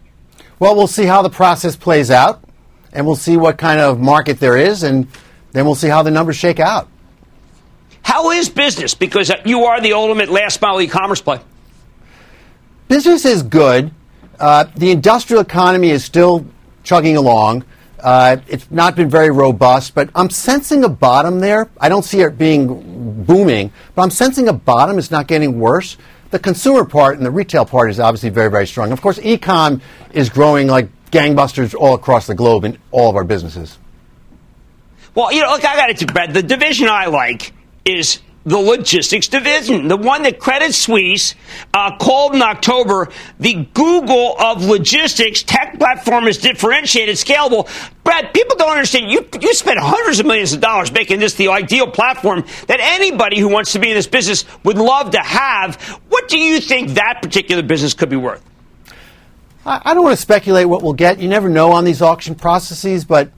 [0.59, 2.43] Well, we'll see how the process plays out,
[2.91, 5.07] and we'll see what kind of market there is, and
[5.53, 6.89] then we'll see how the numbers shake out.
[8.03, 8.93] How is business?
[8.93, 11.39] Because you are the ultimate last mile e-commerce play.
[12.87, 13.91] Business is good.
[14.39, 16.45] Uh, the industrial economy is still
[16.83, 17.63] chugging along.
[17.99, 21.69] Uh, it's not been very robust, but I'm sensing a bottom there.
[21.79, 24.97] I don't see it being booming, but I'm sensing a bottom.
[24.97, 25.97] It's not getting worse.
[26.31, 28.91] The consumer part and the retail part is obviously very, very strong.
[28.91, 29.81] Of course, ecom
[30.13, 33.77] is growing like gangbusters all across the globe in all of our businesses.
[35.13, 36.33] Well, you know, look, I got to Brad.
[36.33, 37.53] The division I like
[37.85, 41.35] is the logistics division, the one that Credit Suisse
[41.73, 45.43] uh, called in October the Google of logistics.
[45.43, 47.69] Tech platform is differentiated, scalable.
[48.03, 49.11] Brad, people don't understand.
[49.11, 53.39] You you spent hundreds of millions of dollars making this the ideal platform that anybody
[53.39, 55.75] who wants to be in this business would love to have.
[56.09, 58.43] What do you think that particular business could be worth?
[59.65, 61.19] I, I don't want to speculate what we'll get.
[61.19, 63.29] You never know on these auction processes, but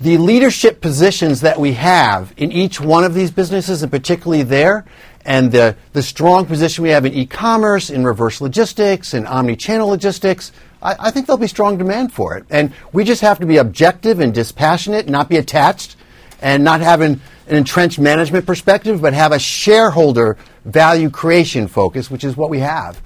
[0.00, 4.84] the leadership positions that we have in each one of these businesses, and particularly there,
[5.24, 10.52] and the, the strong position we have in e-commerce, in reverse logistics, in omni-channel logistics,
[10.82, 12.44] I, I, think there'll be strong demand for it.
[12.50, 15.96] And we just have to be objective and dispassionate, not be attached,
[16.40, 22.10] and not have an, an entrenched management perspective, but have a shareholder value creation focus,
[22.10, 23.00] which is what we have.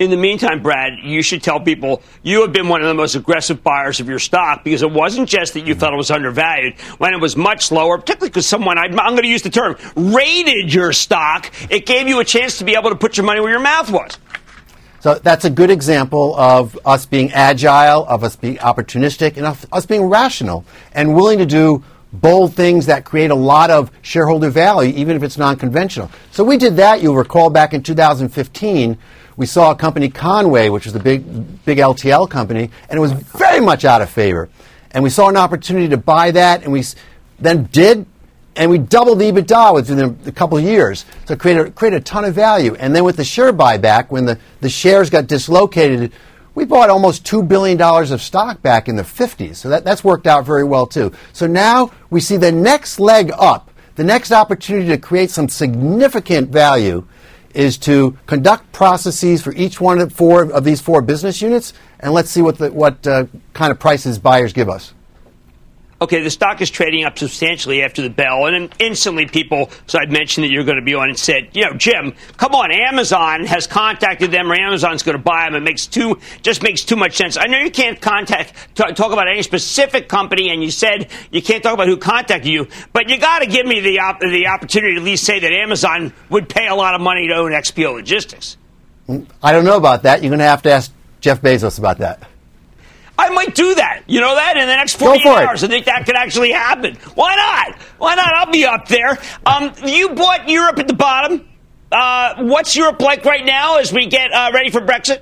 [0.00, 3.16] In the meantime, Brad, you should tell people you have been one of the most
[3.16, 6.80] aggressive buyers of your stock because it wasn't just that you thought it was undervalued
[6.96, 9.76] when it was much lower, particularly because someone, I'm, I'm going to use the term,
[9.94, 11.52] rated your stock.
[11.68, 13.90] It gave you a chance to be able to put your money where your mouth
[13.90, 14.16] was.
[15.00, 19.66] So that's a good example of us being agile, of us being opportunistic, and of
[19.70, 24.48] us being rational and willing to do bold things that create a lot of shareholder
[24.48, 26.10] value, even if it's non conventional.
[26.30, 28.96] So we did that, you'll recall, back in 2015
[29.40, 33.12] we saw a company Con-way, which was the big big LTL company, and it was
[33.12, 34.50] very much out of favor.
[34.90, 36.84] And we saw an opportunity to buy that, and we
[37.38, 38.04] then did,
[38.54, 41.06] and we doubled the EBITDA within a couple of years.
[41.24, 42.74] So it created, created a ton of value.
[42.74, 46.12] And then with the share buyback, when the, the shares got dislocated,
[46.54, 49.56] we bought almost $2 billion of stock back in the 50s.
[49.56, 51.12] So that, that's worked out very well, too.
[51.32, 56.50] So now we see the next leg up, the next opportunity to create some significant
[56.50, 57.06] value
[57.54, 62.12] is to conduct processes for each one of four of these four business units, and
[62.12, 64.94] let's see what the, what uh, kind of prices buyers give us
[66.02, 70.10] okay, the stock is trading up substantially after the bell, and instantly people, so I'd
[70.10, 73.44] mentioned that you're going to be on and said, you know, Jim, come on, Amazon
[73.44, 75.54] has contacted them, or Amazon's going to buy them.
[75.54, 77.36] It makes too, just makes too much sense.
[77.36, 81.42] I know you can't contact, talk, talk about any specific company, and you said you
[81.42, 84.46] can't talk about who contacted you, but you got to give me the, op- the
[84.46, 87.52] opportunity to at least say that Amazon would pay a lot of money to own
[87.52, 88.56] XPO Logistics.
[89.42, 90.22] I don't know about that.
[90.22, 92.22] You're going to have to ask Jeff Bezos about that.
[93.20, 94.04] I might do that.
[94.06, 95.62] You know that in the next 48 hours.
[95.62, 95.66] It.
[95.66, 96.96] I think that could actually happen.
[97.14, 97.78] Why not?
[97.98, 98.34] Why not?
[98.34, 99.18] I'll be up there.
[99.44, 101.46] Um, you bought Europe at the bottom.
[101.92, 105.20] Uh, what's Europe like right now as we get uh, ready for Brexit?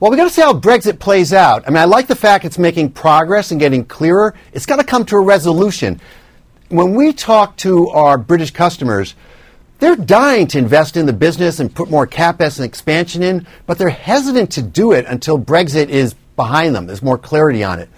[0.00, 1.64] Well, we got to see how Brexit plays out.
[1.66, 4.34] I mean, I like the fact it's making progress and getting clearer.
[4.52, 6.00] It's got to come to a resolution.
[6.70, 9.14] When we talk to our British customers,
[9.80, 13.78] they're dying to invest in the business and put more CapEx and expansion in, but
[13.78, 16.86] they're hesitant to do it until Brexit is behind them.
[16.86, 17.88] There's more clarity on it.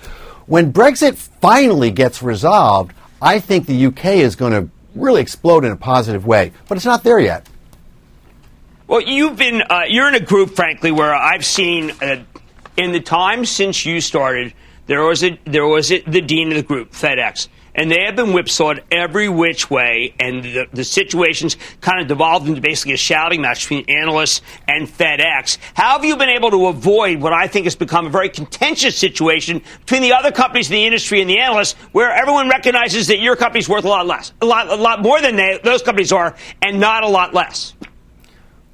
[0.46, 5.72] When Brexit finally gets resolved, I think the UK is going to really explode in
[5.72, 7.48] a positive way, but it's not there yet.
[8.86, 12.22] Well, you've been uh, you're in a group, frankly, where I've seen uh,
[12.76, 14.52] in the time since you started,
[14.86, 18.16] there was a there was a, the dean of the group, FedEx, and they have
[18.16, 22.96] been whipsawed every which way, and the, the situations kind of devolved into basically a
[22.96, 25.58] shouting match between analysts and FedEx.
[25.74, 28.96] How have you been able to avoid what I think has become a very contentious
[28.96, 33.20] situation between the other companies in the industry and the analysts, where everyone recognizes that
[33.20, 36.12] your company's worth a lot less, a lot, a lot more than they, those companies
[36.12, 37.74] are, and not a lot less?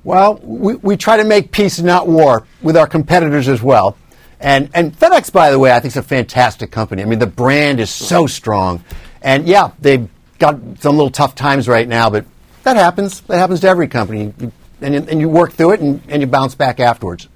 [0.03, 3.97] Well, we, we try to make peace not war with our competitors as well.
[4.41, 7.03] And, and FedEx, by the way, I think is a fantastic company.
[7.03, 8.83] I mean, the brand is so strong.
[9.21, 12.25] And yeah, they've got some little tough times right now, but
[12.63, 13.21] that happens.
[13.23, 14.33] That happens to every company.
[14.81, 17.29] And, and you work through it and, and you bounce back afterwards.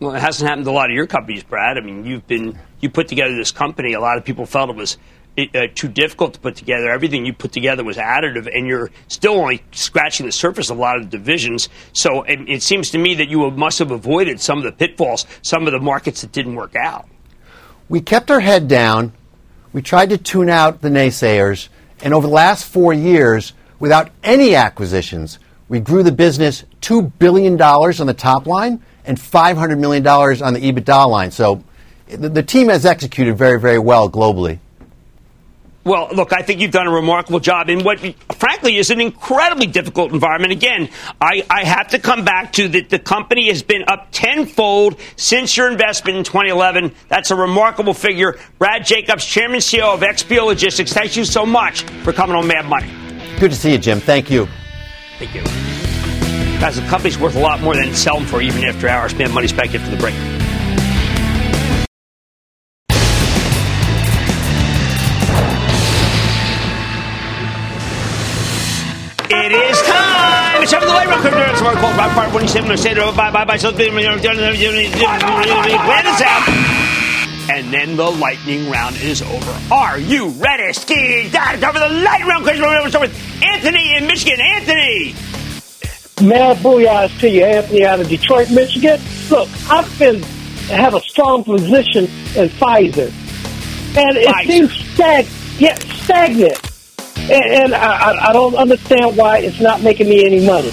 [0.00, 1.76] Well, it hasn't happened to a lot of your companies, Brad.
[1.76, 3.92] I mean, you've been you put together this company.
[3.92, 4.96] A lot of people felt it was
[5.36, 6.90] uh, too difficult to put together.
[6.90, 10.80] Everything you put together was additive, and you're still only scratching the surface of a
[10.80, 11.68] lot of the divisions.
[11.92, 15.26] So it, it seems to me that you must have avoided some of the pitfalls,
[15.42, 17.08] some of the markets that didn't work out.
[17.88, 19.12] We kept our head down.
[19.72, 21.68] We tried to tune out the naysayers,
[22.00, 27.60] and over the last four years, without any acquisitions, we grew the business $2 billion
[27.60, 31.30] on the top line and $500 million on the EBITDA line.
[31.30, 31.64] So
[32.06, 34.60] the, the team has executed very, very well globally.
[35.84, 38.00] Well, look, I think you've done a remarkable job in what,
[38.36, 40.52] frankly, is an incredibly difficult environment.
[40.52, 40.88] Again,
[41.20, 45.56] I, I have to come back to that the company has been up tenfold since
[45.58, 46.94] your investment in 2011.
[47.08, 48.38] That's a remarkable figure.
[48.58, 52.64] Brad Jacobs, Chairman CEO of XPO Logistics, thank you so much for coming on Mad
[52.64, 52.90] Money.
[53.38, 54.00] Good to see you, Jim.
[54.00, 54.48] Thank you.
[55.18, 55.42] Thank you.
[56.60, 59.14] Guys, the company's worth a lot more than it's selling for even after hours.
[59.14, 60.14] Mad Money's back after the break.
[70.94, 71.12] Time.
[71.12, 71.52] It's time the light round.
[71.52, 72.70] It's more called Rock Part 27.
[72.70, 73.56] I say bye bye bye.
[73.56, 73.92] So plan
[76.22, 76.48] out.
[77.50, 79.60] And then the lightning round is over.
[79.72, 81.28] Are you ready, Ski?
[81.30, 82.62] Time for the lightning round question.
[82.62, 84.40] We're going to start with Anthony in Michigan.
[84.40, 85.14] Anthony.
[86.22, 89.00] Mad booyahs to you, Anthony, out of Detroit, Michigan.
[89.30, 90.22] Look, I've been
[90.68, 93.08] have a strong position in Pfizer,
[93.96, 94.46] and it Pfizer.
[94.46, 95.26] seems stag
[95.58, 96.58] yeah, stagnant.
[97.30, 100.72] And, and I, I don't understand why it's not making me any money.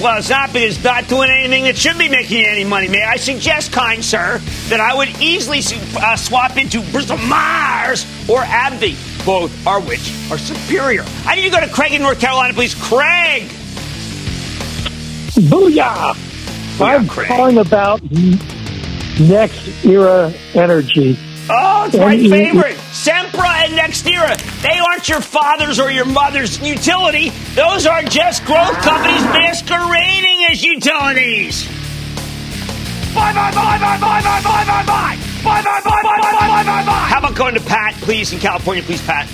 [0.00, 2.88] Well, it's not because it's not doing anything that should be making any money.
[2.88, 4.38] May I suggest, kind sir,
[4.68, 5.60] that I would easily
[5.96, 11.04] uh, swap into Bristol Myers or AbbVie, both are which are superior.
[11.24, 12.74] I need to go to Craig in North Carolina, please.
[12.74, 13.44] Craig.
[15.48, 16.16] Booyah!
[16.80, 18.02] I'm calling about
[19.20, 21.16] next era energy.
[21.48, 22.76] Oh, it's my favorite.
[22.90, 24.36] Sempra and Nextera.
[24.64, 27.28] They aren't your father's or your mother's utility.
[27.54, 31.68] Those are just growth companies masquerading as utilities.
[33.14, 35.18] Bye, bye, bye, bye, bye, bye, bye, bye, bye.
[35.44, 36.92] Bye, bye, bye, bye, bye, bye, bye, bye.
[37.06, 39.26] How about going to Pat, please, in California, please, Pat?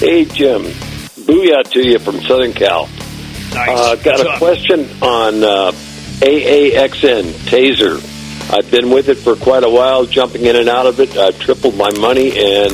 [0.00, 0.62] Hey, Jim.
[0.62, 2.88] Booyah to you from Southern Cal.
[3.54, 3.68] Nice.
[3.78, 4.38] Uh, got What's a up?
[4.38, 5.70] question on uh,
[6.20, 8.52] AAXN, Taser.
[8.52, 11.16] I've been with it for quite a while, jumping in and out of it.
[11.16, 12.72] I've tripled my money, and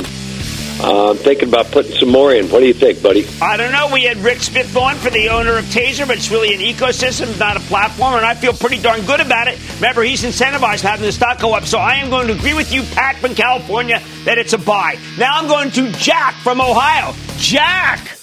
[0.80, 2.48] uh, I'm thinking about putting some more in.
[2.48, 3.26] What do you think, buddy?
[3.40, 3.90] I don't know.
[3.92, 7.38] We had Rick Smith on for the owner of Taser, but it's really an ecosystem,
[7.38, 9.58] not a platform, and I feel pretty darn good about it.
[9.76, 12.72] Remember, he's incentivized having the stock go up, so I am going to agree with
[12.72, 14.98] you, Pat from California, that it's a buy.
[15.18, 17.14] Now I'm going to Jack from Ohio.
[17.36, 18.18] Jack!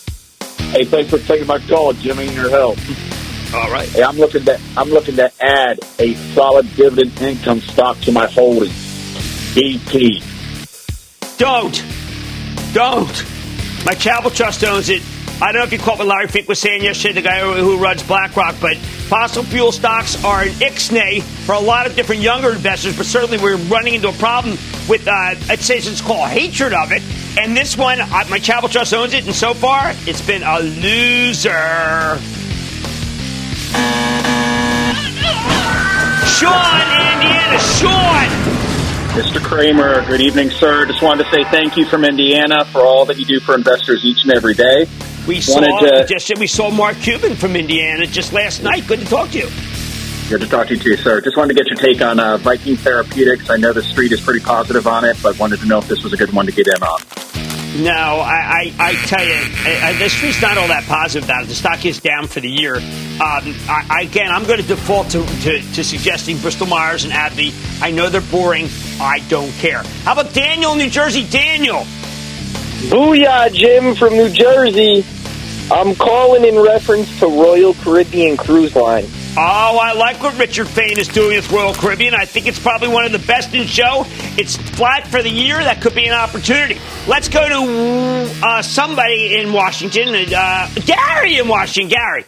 [0.71, 2.77] Hey, thanks for taking my call, Jimmy, and your help.
[3.53, 3.89] All right.
[3.89, 8.27] Hey, I'm looking to I'm looking to add a solid dividend income stock to my
[8.27, 8.73] holdings.
[9.55, 10.23] BP.
[11.39, 11.83] Don't.
[12.73, 13.25] Don't.
[13.85, 15.01] My Charitable Trust owns it.
[15.41, 17.77] I don't know if you caught what Larry Fink was saying yesterday, the guy who
[17.77, 22.51] runs BlackRock, but fossil fuel stocks are an ixnay for a lot of different younger
[22.51, 24.57] investors, but certainly we're running into a problem
[24.89, 27.01] with, uh, I'd say it's called hatred of it.
[27.39, 30.59] And this one, uh, my Charitable Trust owns it, and so far, it's been a
[30.59, 32.19] loser.
[36.27, 36.81] Sean,
[37.15, 37.59] Indiana.
[37.59, 38.58] Sean!
[39.15, 39.43] Mr.
[39.43, 40.85] Cramer, good evening, sir.
[40.85, 44.05] Just wanted to say thank you from Indiana for all that you do for investors
[44.05, 44.87] each and every day.
[45.27, 48.87] We saw Wanted to- just we saw Mark Cuban from Indiana just last night.
[48.87, 49.49] Good to talk to you.
[50.29, 51.21] Good to talk to you too, sir.
[51.21, 53.49] Just wanted to get your take on uh, Viking Therapeutics.
[53.49, 56.03] I know the street is pretty positive on it, but wanted to know if this
[56.03, 56.99] was a good one to get in on.
[57.77, 61.43] No, I, I, I tell you, I, I, the street's not all that positive about
[61.43, 61.49] it.
[61.49, 62.77] The stock is down for the year.
[62.77, 62.81] Um,
[63.21, 67.81] I, again, I'm going to default to, to, to suggesting Bristol Myers and AbbVie.
[67.81, 68.69] I know they're boring.
[68.99, 69.83] I don't care.
[70.03, 71.27] How about Daniel New Jersey?
[71.29, 71.85] Daniel.
[72.89, 75.05] Booyah, Jim from New Jersey.
[75.71, 79.05] I'm calling in reference to Royal Caribbean Cruise Line.
[79.37, 82.13] Oh, I like what Richard Fain is doing with Royal Caribbean.
[82.13, 84.03] I think it's probably one of the best in show.
[84.37, 85.63] It's flat for the year.
[85.63, 86.79] That could be an opportunity.
[87.07, 90.13] Let's go to uh, somebody in Washington.
[90.33, 91.89] Uh, Gary in Washington.
[91.89, 92.25] Gary.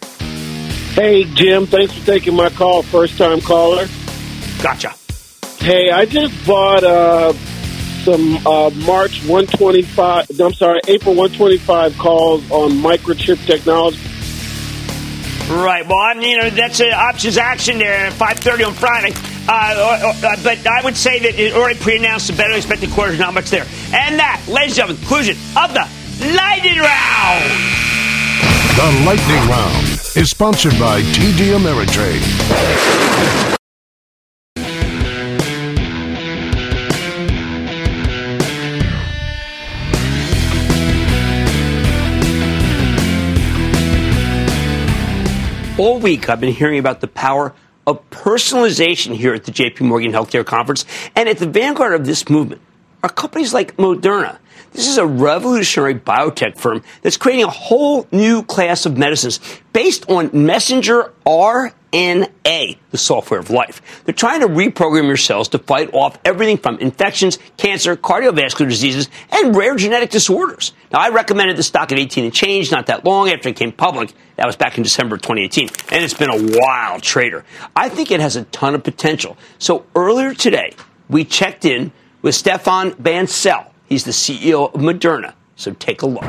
[0.93, 1.66] Hey, Jim.
[1.66, 2.84] Thanks for taking my call.
[2.84, 3.88] First time caller.
[4.62, 4.93] Gotcha.
[5.58, 7.34] Hey, I just bought uh,
[8.04, 13.99] some uh, March 125, I'm sorry, April 125 calls on microchip technology.
[15.52, 15.86] Right.
[15.86, 19.12] Well, I'm, you know, that's an options action there at 5.30 on Friday.
[19.47, 23.18] Uh, uh, uh, but I would say that it already pre-announced the better expected quarter.
[23.18, 23.66] Not much there.
[23.93, 25.86] And that, ladies and gentlemen, conclusion of the
[26.36, 27.52] Lightning Round.
[28.78, 33.58] The Lightning Round is sponsored by TD Ameritrade.
[45.82, 47.56] All week I've been hearing about the power
[47.88, 50.86] of personalization here at the JP Morgan Healthcare Conference.
[51.16, 52.62] And at the vanguard of this movement
[53.02, 54.38] are companies like Moderna.
[54.72, 59.42] This is a revolutionary biotech firm that's creating a whole new class of medicines
[59.74, 63.82] based on messenger RNA, the software of life.
[64.06, 69.10] They're trying to reprogram your cells to fight off everything from infections, cancer, cardiovascular diseases,
[69.30, 70.72] and rare genetic disorders.
[70.94, 73.74] Now, I recommended the stock at 18 and change not that long after it came
[73.74, 74.14] public.
[74.38, 75.68] That was back in December of 2018.
[75.92, 77.44] And it's been a wild trader.
[77.76, 79.38] I think it has a ton of potential.
[79.60, 80.74] So earlier today,
[81.10, 81.92] we checked in
[82.22, 83.71] with Stefan Bancel.
[83.92, 85.34] He's the CEO of Moderna.
[85.58, 86.24] So take a look.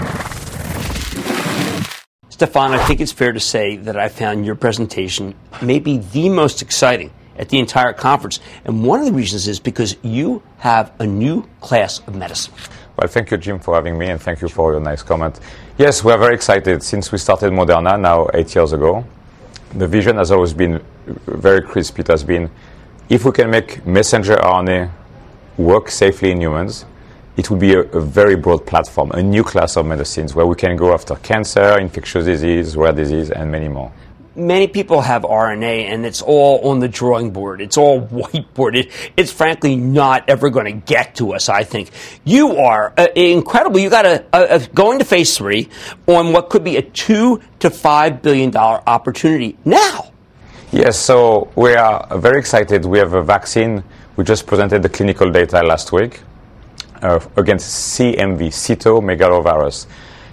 [2.28, 6.60] Stefan, I think it's fair to say that I found your presentation maybe the most
[6.60, 8.40] exciting at the entire conference.
[8.64, 12.52] And one of the reasons is because you have a new class of medicine.
[12.96, 15.38] Well, thank you, Jim, for having me, and thank you for your nice comment.
[15.78, 19.04] Yes, we are very excited since we started Moderna now eight years ago.
[19.74, 20.82] The vision has always been
[21.26, 22.00] very crisp.
[22.00, 22.50] It has been
[23.08, 24.90] if we can make messenger RNA
[25.56, 26.86] work safely in humans,
[27.36, 30.54] it will be a, a, very broad platform, a new class of medicines where we
[30.54, 33.90] can go after cancer, infectious disease, rare disease, and many more.
[34.34, 37.60] Many people have RNA and it's all on the drawing board.
[37.60, 38.90] It's all whiteboarded.
[39.16, 41.90] It's frankly not ever going to get to us, I think.
[42.24, 43.78] You are uh, incredible.
[43.78, 45.68] You got a, a, a, going to phase three
[46.06, 50.12] on what could be a two to five billion dollar opportunity now.
[50.70, 52.86] Yes, so we are very excited.
[52.86, 53.84] We have a vaccine.
[54.16, 56.20] We just presented the clinical data last week
[57.02, 59.86] uh, against CMV, cytomegalovirus.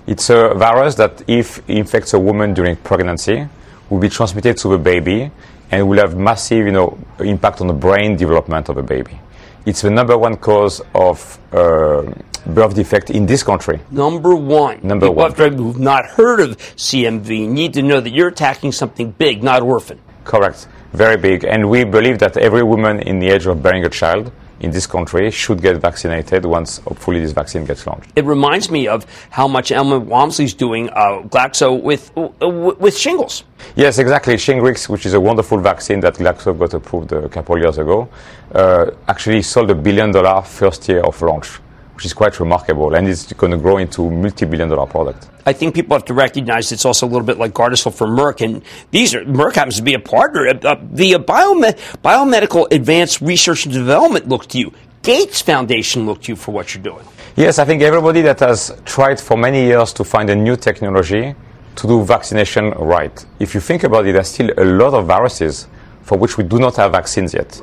[0.07, 3.47] It's a virus that, if infects a woman during pregnancy,
[3.89, 5.31] will be transmitted to the baby
[5.71, 9.19] and will have massive, you know, impact on the brain development of the baby.
[9.65, 12.11] It's the number one cause of uh,
[12.45, 13.79] birth defect in this country.
[13.91, 14.79] Number one.
[14.81, 15.53] Number People one.
[15.53, 19.99] who've not heard of CMV need to know that you're attacking something big, not orphan.
[20.23, 20.67] Correct.
[20.93, 21.43] Very big.
[21.43, 24.87] And we believe that every woman in the age of bearing a child in this
[24.87, 28.11] country should get vaccinated once, hopefully, this vaccine gets launched.
[28.15, 33.43] It reminds me of how much Emma Walmsley's doing uh, Glaxo with uh, with shingles.
[33.75, 34.35] Yes, exactly.
[34.35, 38.09] Shingrix, which is a wonderful vaccine that Glaxo got approved a couple of years ago,
[38.53, 41.59] uh, actually sold a billion dollar first year of launch
[41.99, 45.27] which is quite remarkable, and it's going to grow into a multi-billion dollar product.
[45.45, 48.39] I think people have to recognize it's also a little bit like Gardasil for Merck,
[48.39, 50.47] and these are Merck happens to be a partner.
[50.47, 54.71] Uh, the uh, Biomed- Biomedical Advanced Research and Development looked to you.
[55.01, 57.05] Gates Foundation looked to you for what you're doing.
[57.35, 61.35] Yes, I think everybody that has tried for many years to find a new technology
[61.75, 63.25] to do vaccination right.
[63.39, 65.67] If you think about it, there's still a lot of viruses
[66.03, 67.61] for which we do not have vaccines yet.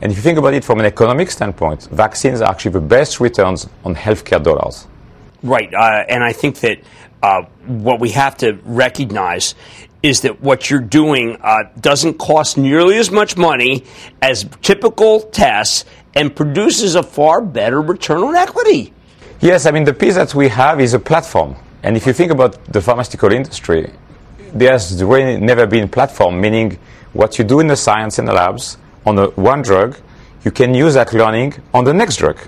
[0.00, 3.18] And if you think about it from an economic standpoint, vaccines are actually the best
[3.20, 4.86] returns on healthcare dollars.
[5.42, 5.72] Right.
[5.72, 6.80] Uh, and I think that
[7.22, 9.54] uh, what we have to recognize
[10.02, 13.84] is that what you're doing uh, doesn't cost nearly as much money
[14.20, 15.84] as typical tests
[16.14, 18.92] and produces a far better return on equity.
[19.40, 21.56] Yes, I mean, the piece that we have is a platform.
[21.82, 23.92] And if you think about the pharmaceutical industry,
[24.52, 26.78] there's really never been a platform, meaning
[27.12, 29.96] what you do in the science in the labs on the one drug,
[30.44, 32.38] you can use that learning on the next drug.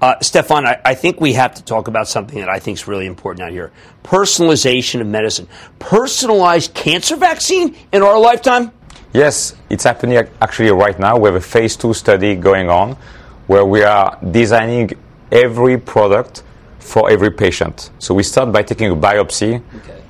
[0.00, 2.86] Uh, Stefan, I, I, think we have to talk about something that I think is
[2.86, 5.48] really important out here personalization of medicine.
[5.78, 8.70] Personalized cancer vaccine in our lifetime?
[9.14, 11.16] Yes, it's happening actually right now.
[11.16, 12.98] We have a phase two study going on
[13.46, 14.90] where we are designing
[15.32, 16.42] every product
[16.80, 17.90] for every patient.
[17.98, 19.62] So we start by taking a biopsy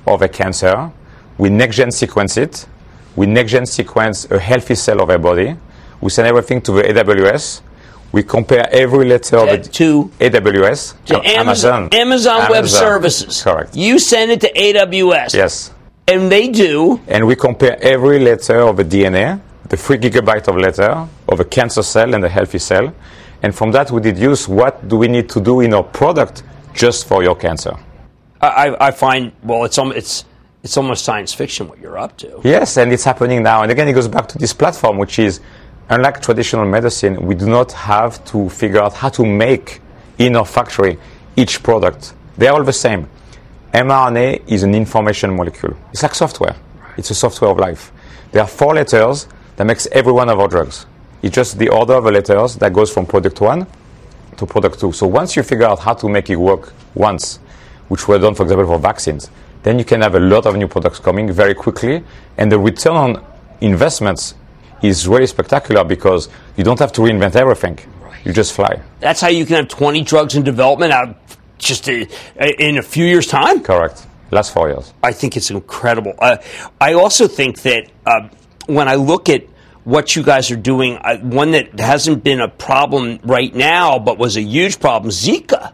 [0.05, 0.91] of a cancer.
[1.37, 2.65] We next gen sequence it.
[3.15, 5.55] We next gen sequence a healthy cell of a body.
[6.01, 7.61] We send everything to the AWS.
[8.11, 13.41] We compare every letter of it to AWS, To Amazon, Amazon Web Services.
[13.43, 13.75] Correct.
[13.75, 15.33] You send it to AWS.
[15.33, 15.71] Yes.
[16.07, 17.01] And they do.
[17.07, 21.45] And we compare every letter of the DNA, the three gigabyte of letter of a
[21.45, 22.93] cancer cell and a healthy cell.
[23.41, 26.43] And from that, we deduce what do we need to do in our product
[26.73, 27.75] just for your cancer.
[28.41, 30.25] I, I- find well, it's almost it's
[30.65, 32.41] it's almost science fiction what you're up to.
[32.43, 33.61] Yes, and it's happening now.
[33.61, 35.39] And again, it goes back to this platform, which is
[35.89, 39.79] unlike traditional medicine, we do not have to figure out how to make
[40.17, 40.97] in our factory
[41.35, 42.15] each product.
[42.35, 43.07] They're all the same.
[43.75, 45.77] mRNA is an information molecule.
[45.91, 46.55] It's like software.
[46.97, 47.91] It's a software of life.
[48.31, 50.87] There are four letters that makes every one of our drugs.
[51.21, 53.67] It's just the order of the letters that goes from product one
[54.37, 54.91] to product two.
[54.93, 57.37] So once you figure out how to make it work once,
[57.87, 59.29] which were done, for example, for vaccines,
[59.65, 62.03] then you can have a lot of new products coming very quickly,
[62.37, 63.25] and the return on
[63.61, 64.35] investments
[64.83, 67.79] is really spectacular because you don't have to reinvent everything.
[68.23, 68.79] You just fly.
[68.99, 71.17] That's how you can have 20 drugs in development out
[71.57, 72.05] just uh,
[72.59, 73.63] in a few years' time.
[73.63, 74.05] Correct.
[74.29, 74.93] Last four years.
[75.01, 76.13] I think it's incredible.
[76.19, 76.37] Uh,
[76.79, 78.29] I also think that uh,
[78.67, 79.45] when I look at
[79.83, 84.19] what you guys are doing, uh, one that hasn't been a problem right now, but
[84.19, 85.73] was a huge problem, Zika.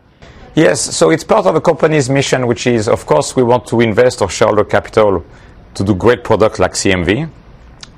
[0.54, 3.80] Yes, so it's part of the company's mission, which is, of course, we want to
[3.80, 5.24] invest or shareholder capital
[5.76, 7.30] to do great products like CMV,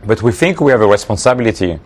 [0.06, 1.80] but we think we have a responsibility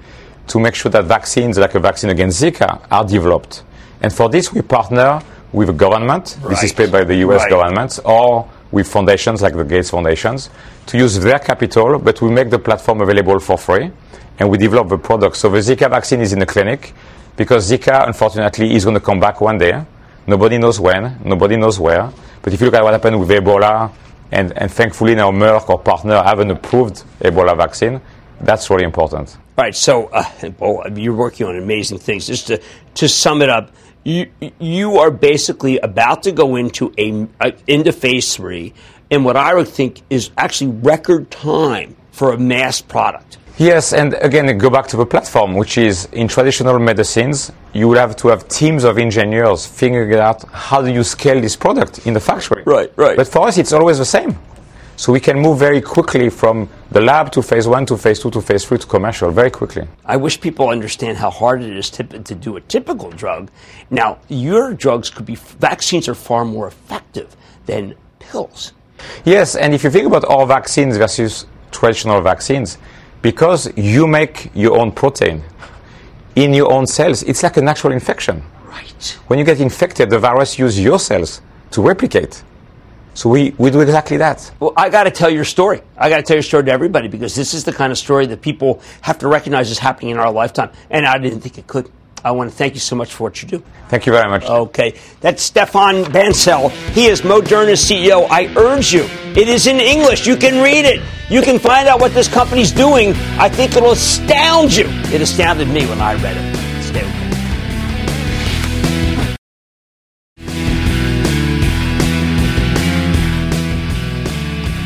[0.48, 3.64] to make sure that vaccines, like a vaccine against Zika, are developed.
[4.02, 5.22] And for this, we partner
[5.54, 6.38] with the government.
[6.50, 7.50] This is paid by the US Right.
[7.50, 10.50] government, or with foundations like the Gates Foundations,
[10.88, 13.90] to use their capital, but we make the platform available for free,
[14.38, 15.38] and we develop the product.
[15.38, 16.94] So the Zika vaccine is in the clinic,
[17.38, 19.86] because Zika, unfortunately, is going to come back one day.
[20.28, 22.12] Nobody knows when, nobody knows where.
[22.42, 23.92] But if you look at what happened with Ebola,
[24.32, 28.02] and, and thankfully now Merck, or partner, have an approved Ebola vaccine,
[28.42, 29.38] that's really important.
[29.58, 32.28] All right, so uh, you're working on amazing things.
[32.28, 32.62] Just to,
[32.96, 33.72] to sum it up,
[34.04, 38.74] you you are basically about to go into a, a into phase three,
[39.10, 43.38] in what I would think is actually record time for a mass product.
[43.60, 47.98] Yes, and again, go back to the platform, which is in traditional medicines, you will
[47.98, 52.14] have to have teams of engineers figuring out how do you scale this product in
[52.14, 52.62] the factory.
[52.68, 53.18] Right, right.
[53.18, 54.38] But for us, it's always the same.
[54.96, 58.30] So we can move very quickly from the lab to phase one to phase two
[58.32, 59.88] to phase three to commercial very quickly.
[60.06, 63.50] I wish people understand how hard it is to, to do a typical drug.
[63.90, 67.36] Now, your drugs could be vaccines are far more effective
[67.66, 68.74] than pills.
[69.26, 72.78] Yes, and if you think about all vaccines versus traditional vaccines,
[73.22, 75.44] because you make your own protein
[76.36, 78.44] in your own cells, it's like a natural infection.
[78.66, 79.20] Right.
[79.28, 81.42] When you get infected, the virus uses your cells
[81.72, 82.44] to replicate.
[83.16, 84.52] So we, we do exactly that.
[84.60, 85.82] Well, I got to tell your story.
[85.98, 88.28] I got to tell your story to everybody because this is the kind of story
[88.28, 90.70] that people have to recognize is happening in our lifetime.
[90.92, 91.90] And I didn't think it could.
[92.28, 93.64] I want to thank you so much for what you do.
[93.88, 94.44] Thank you very much.
[94.44, 94.96] Okay.
[95.22, 96.72] That's Stefan Bancel.
[96.92, 98.28] He is Moderna's CEO.
[98.30, 99.04] I urge you.
[99.34, 100.28] It is in English.
[100.28, 101.02] You can read it.
[101.30, 103.14] You can find out what this company's doing.
[103.40, 104.88] I think it'll astound you.
[105.14, 106.84] It astounded me when I read it.
[106.84, 107.27] Stay with me.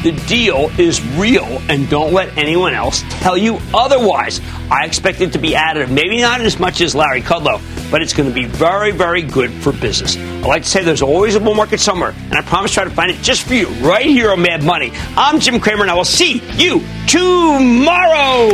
[0.03, 4.41] The deal is real, and don't let anyone else tell you otherwise.
[4.71, 8.11] I expect it to be additive, maybe not as much as Larry Kudlow, but it's
[8.11, 10.17] going to be very, very good for business.
[10.17, 12.83] I like to say there's always a bull market somewhere, and I promise to try
[12.85, 14.91] to find it just for you right here on Mad Money.
[15.15, 18.49] I'm Jim Cramer, and I will see you tomorrow.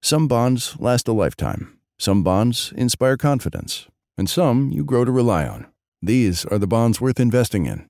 [0.00, 1.80] Some bonds last a lifetime.
[1.98, 3.88] Some bonds inspire confidence.
[4.16, 5.66] And some you grow to rely on.
[6.00, 7.89] These are the bonds worth investing in.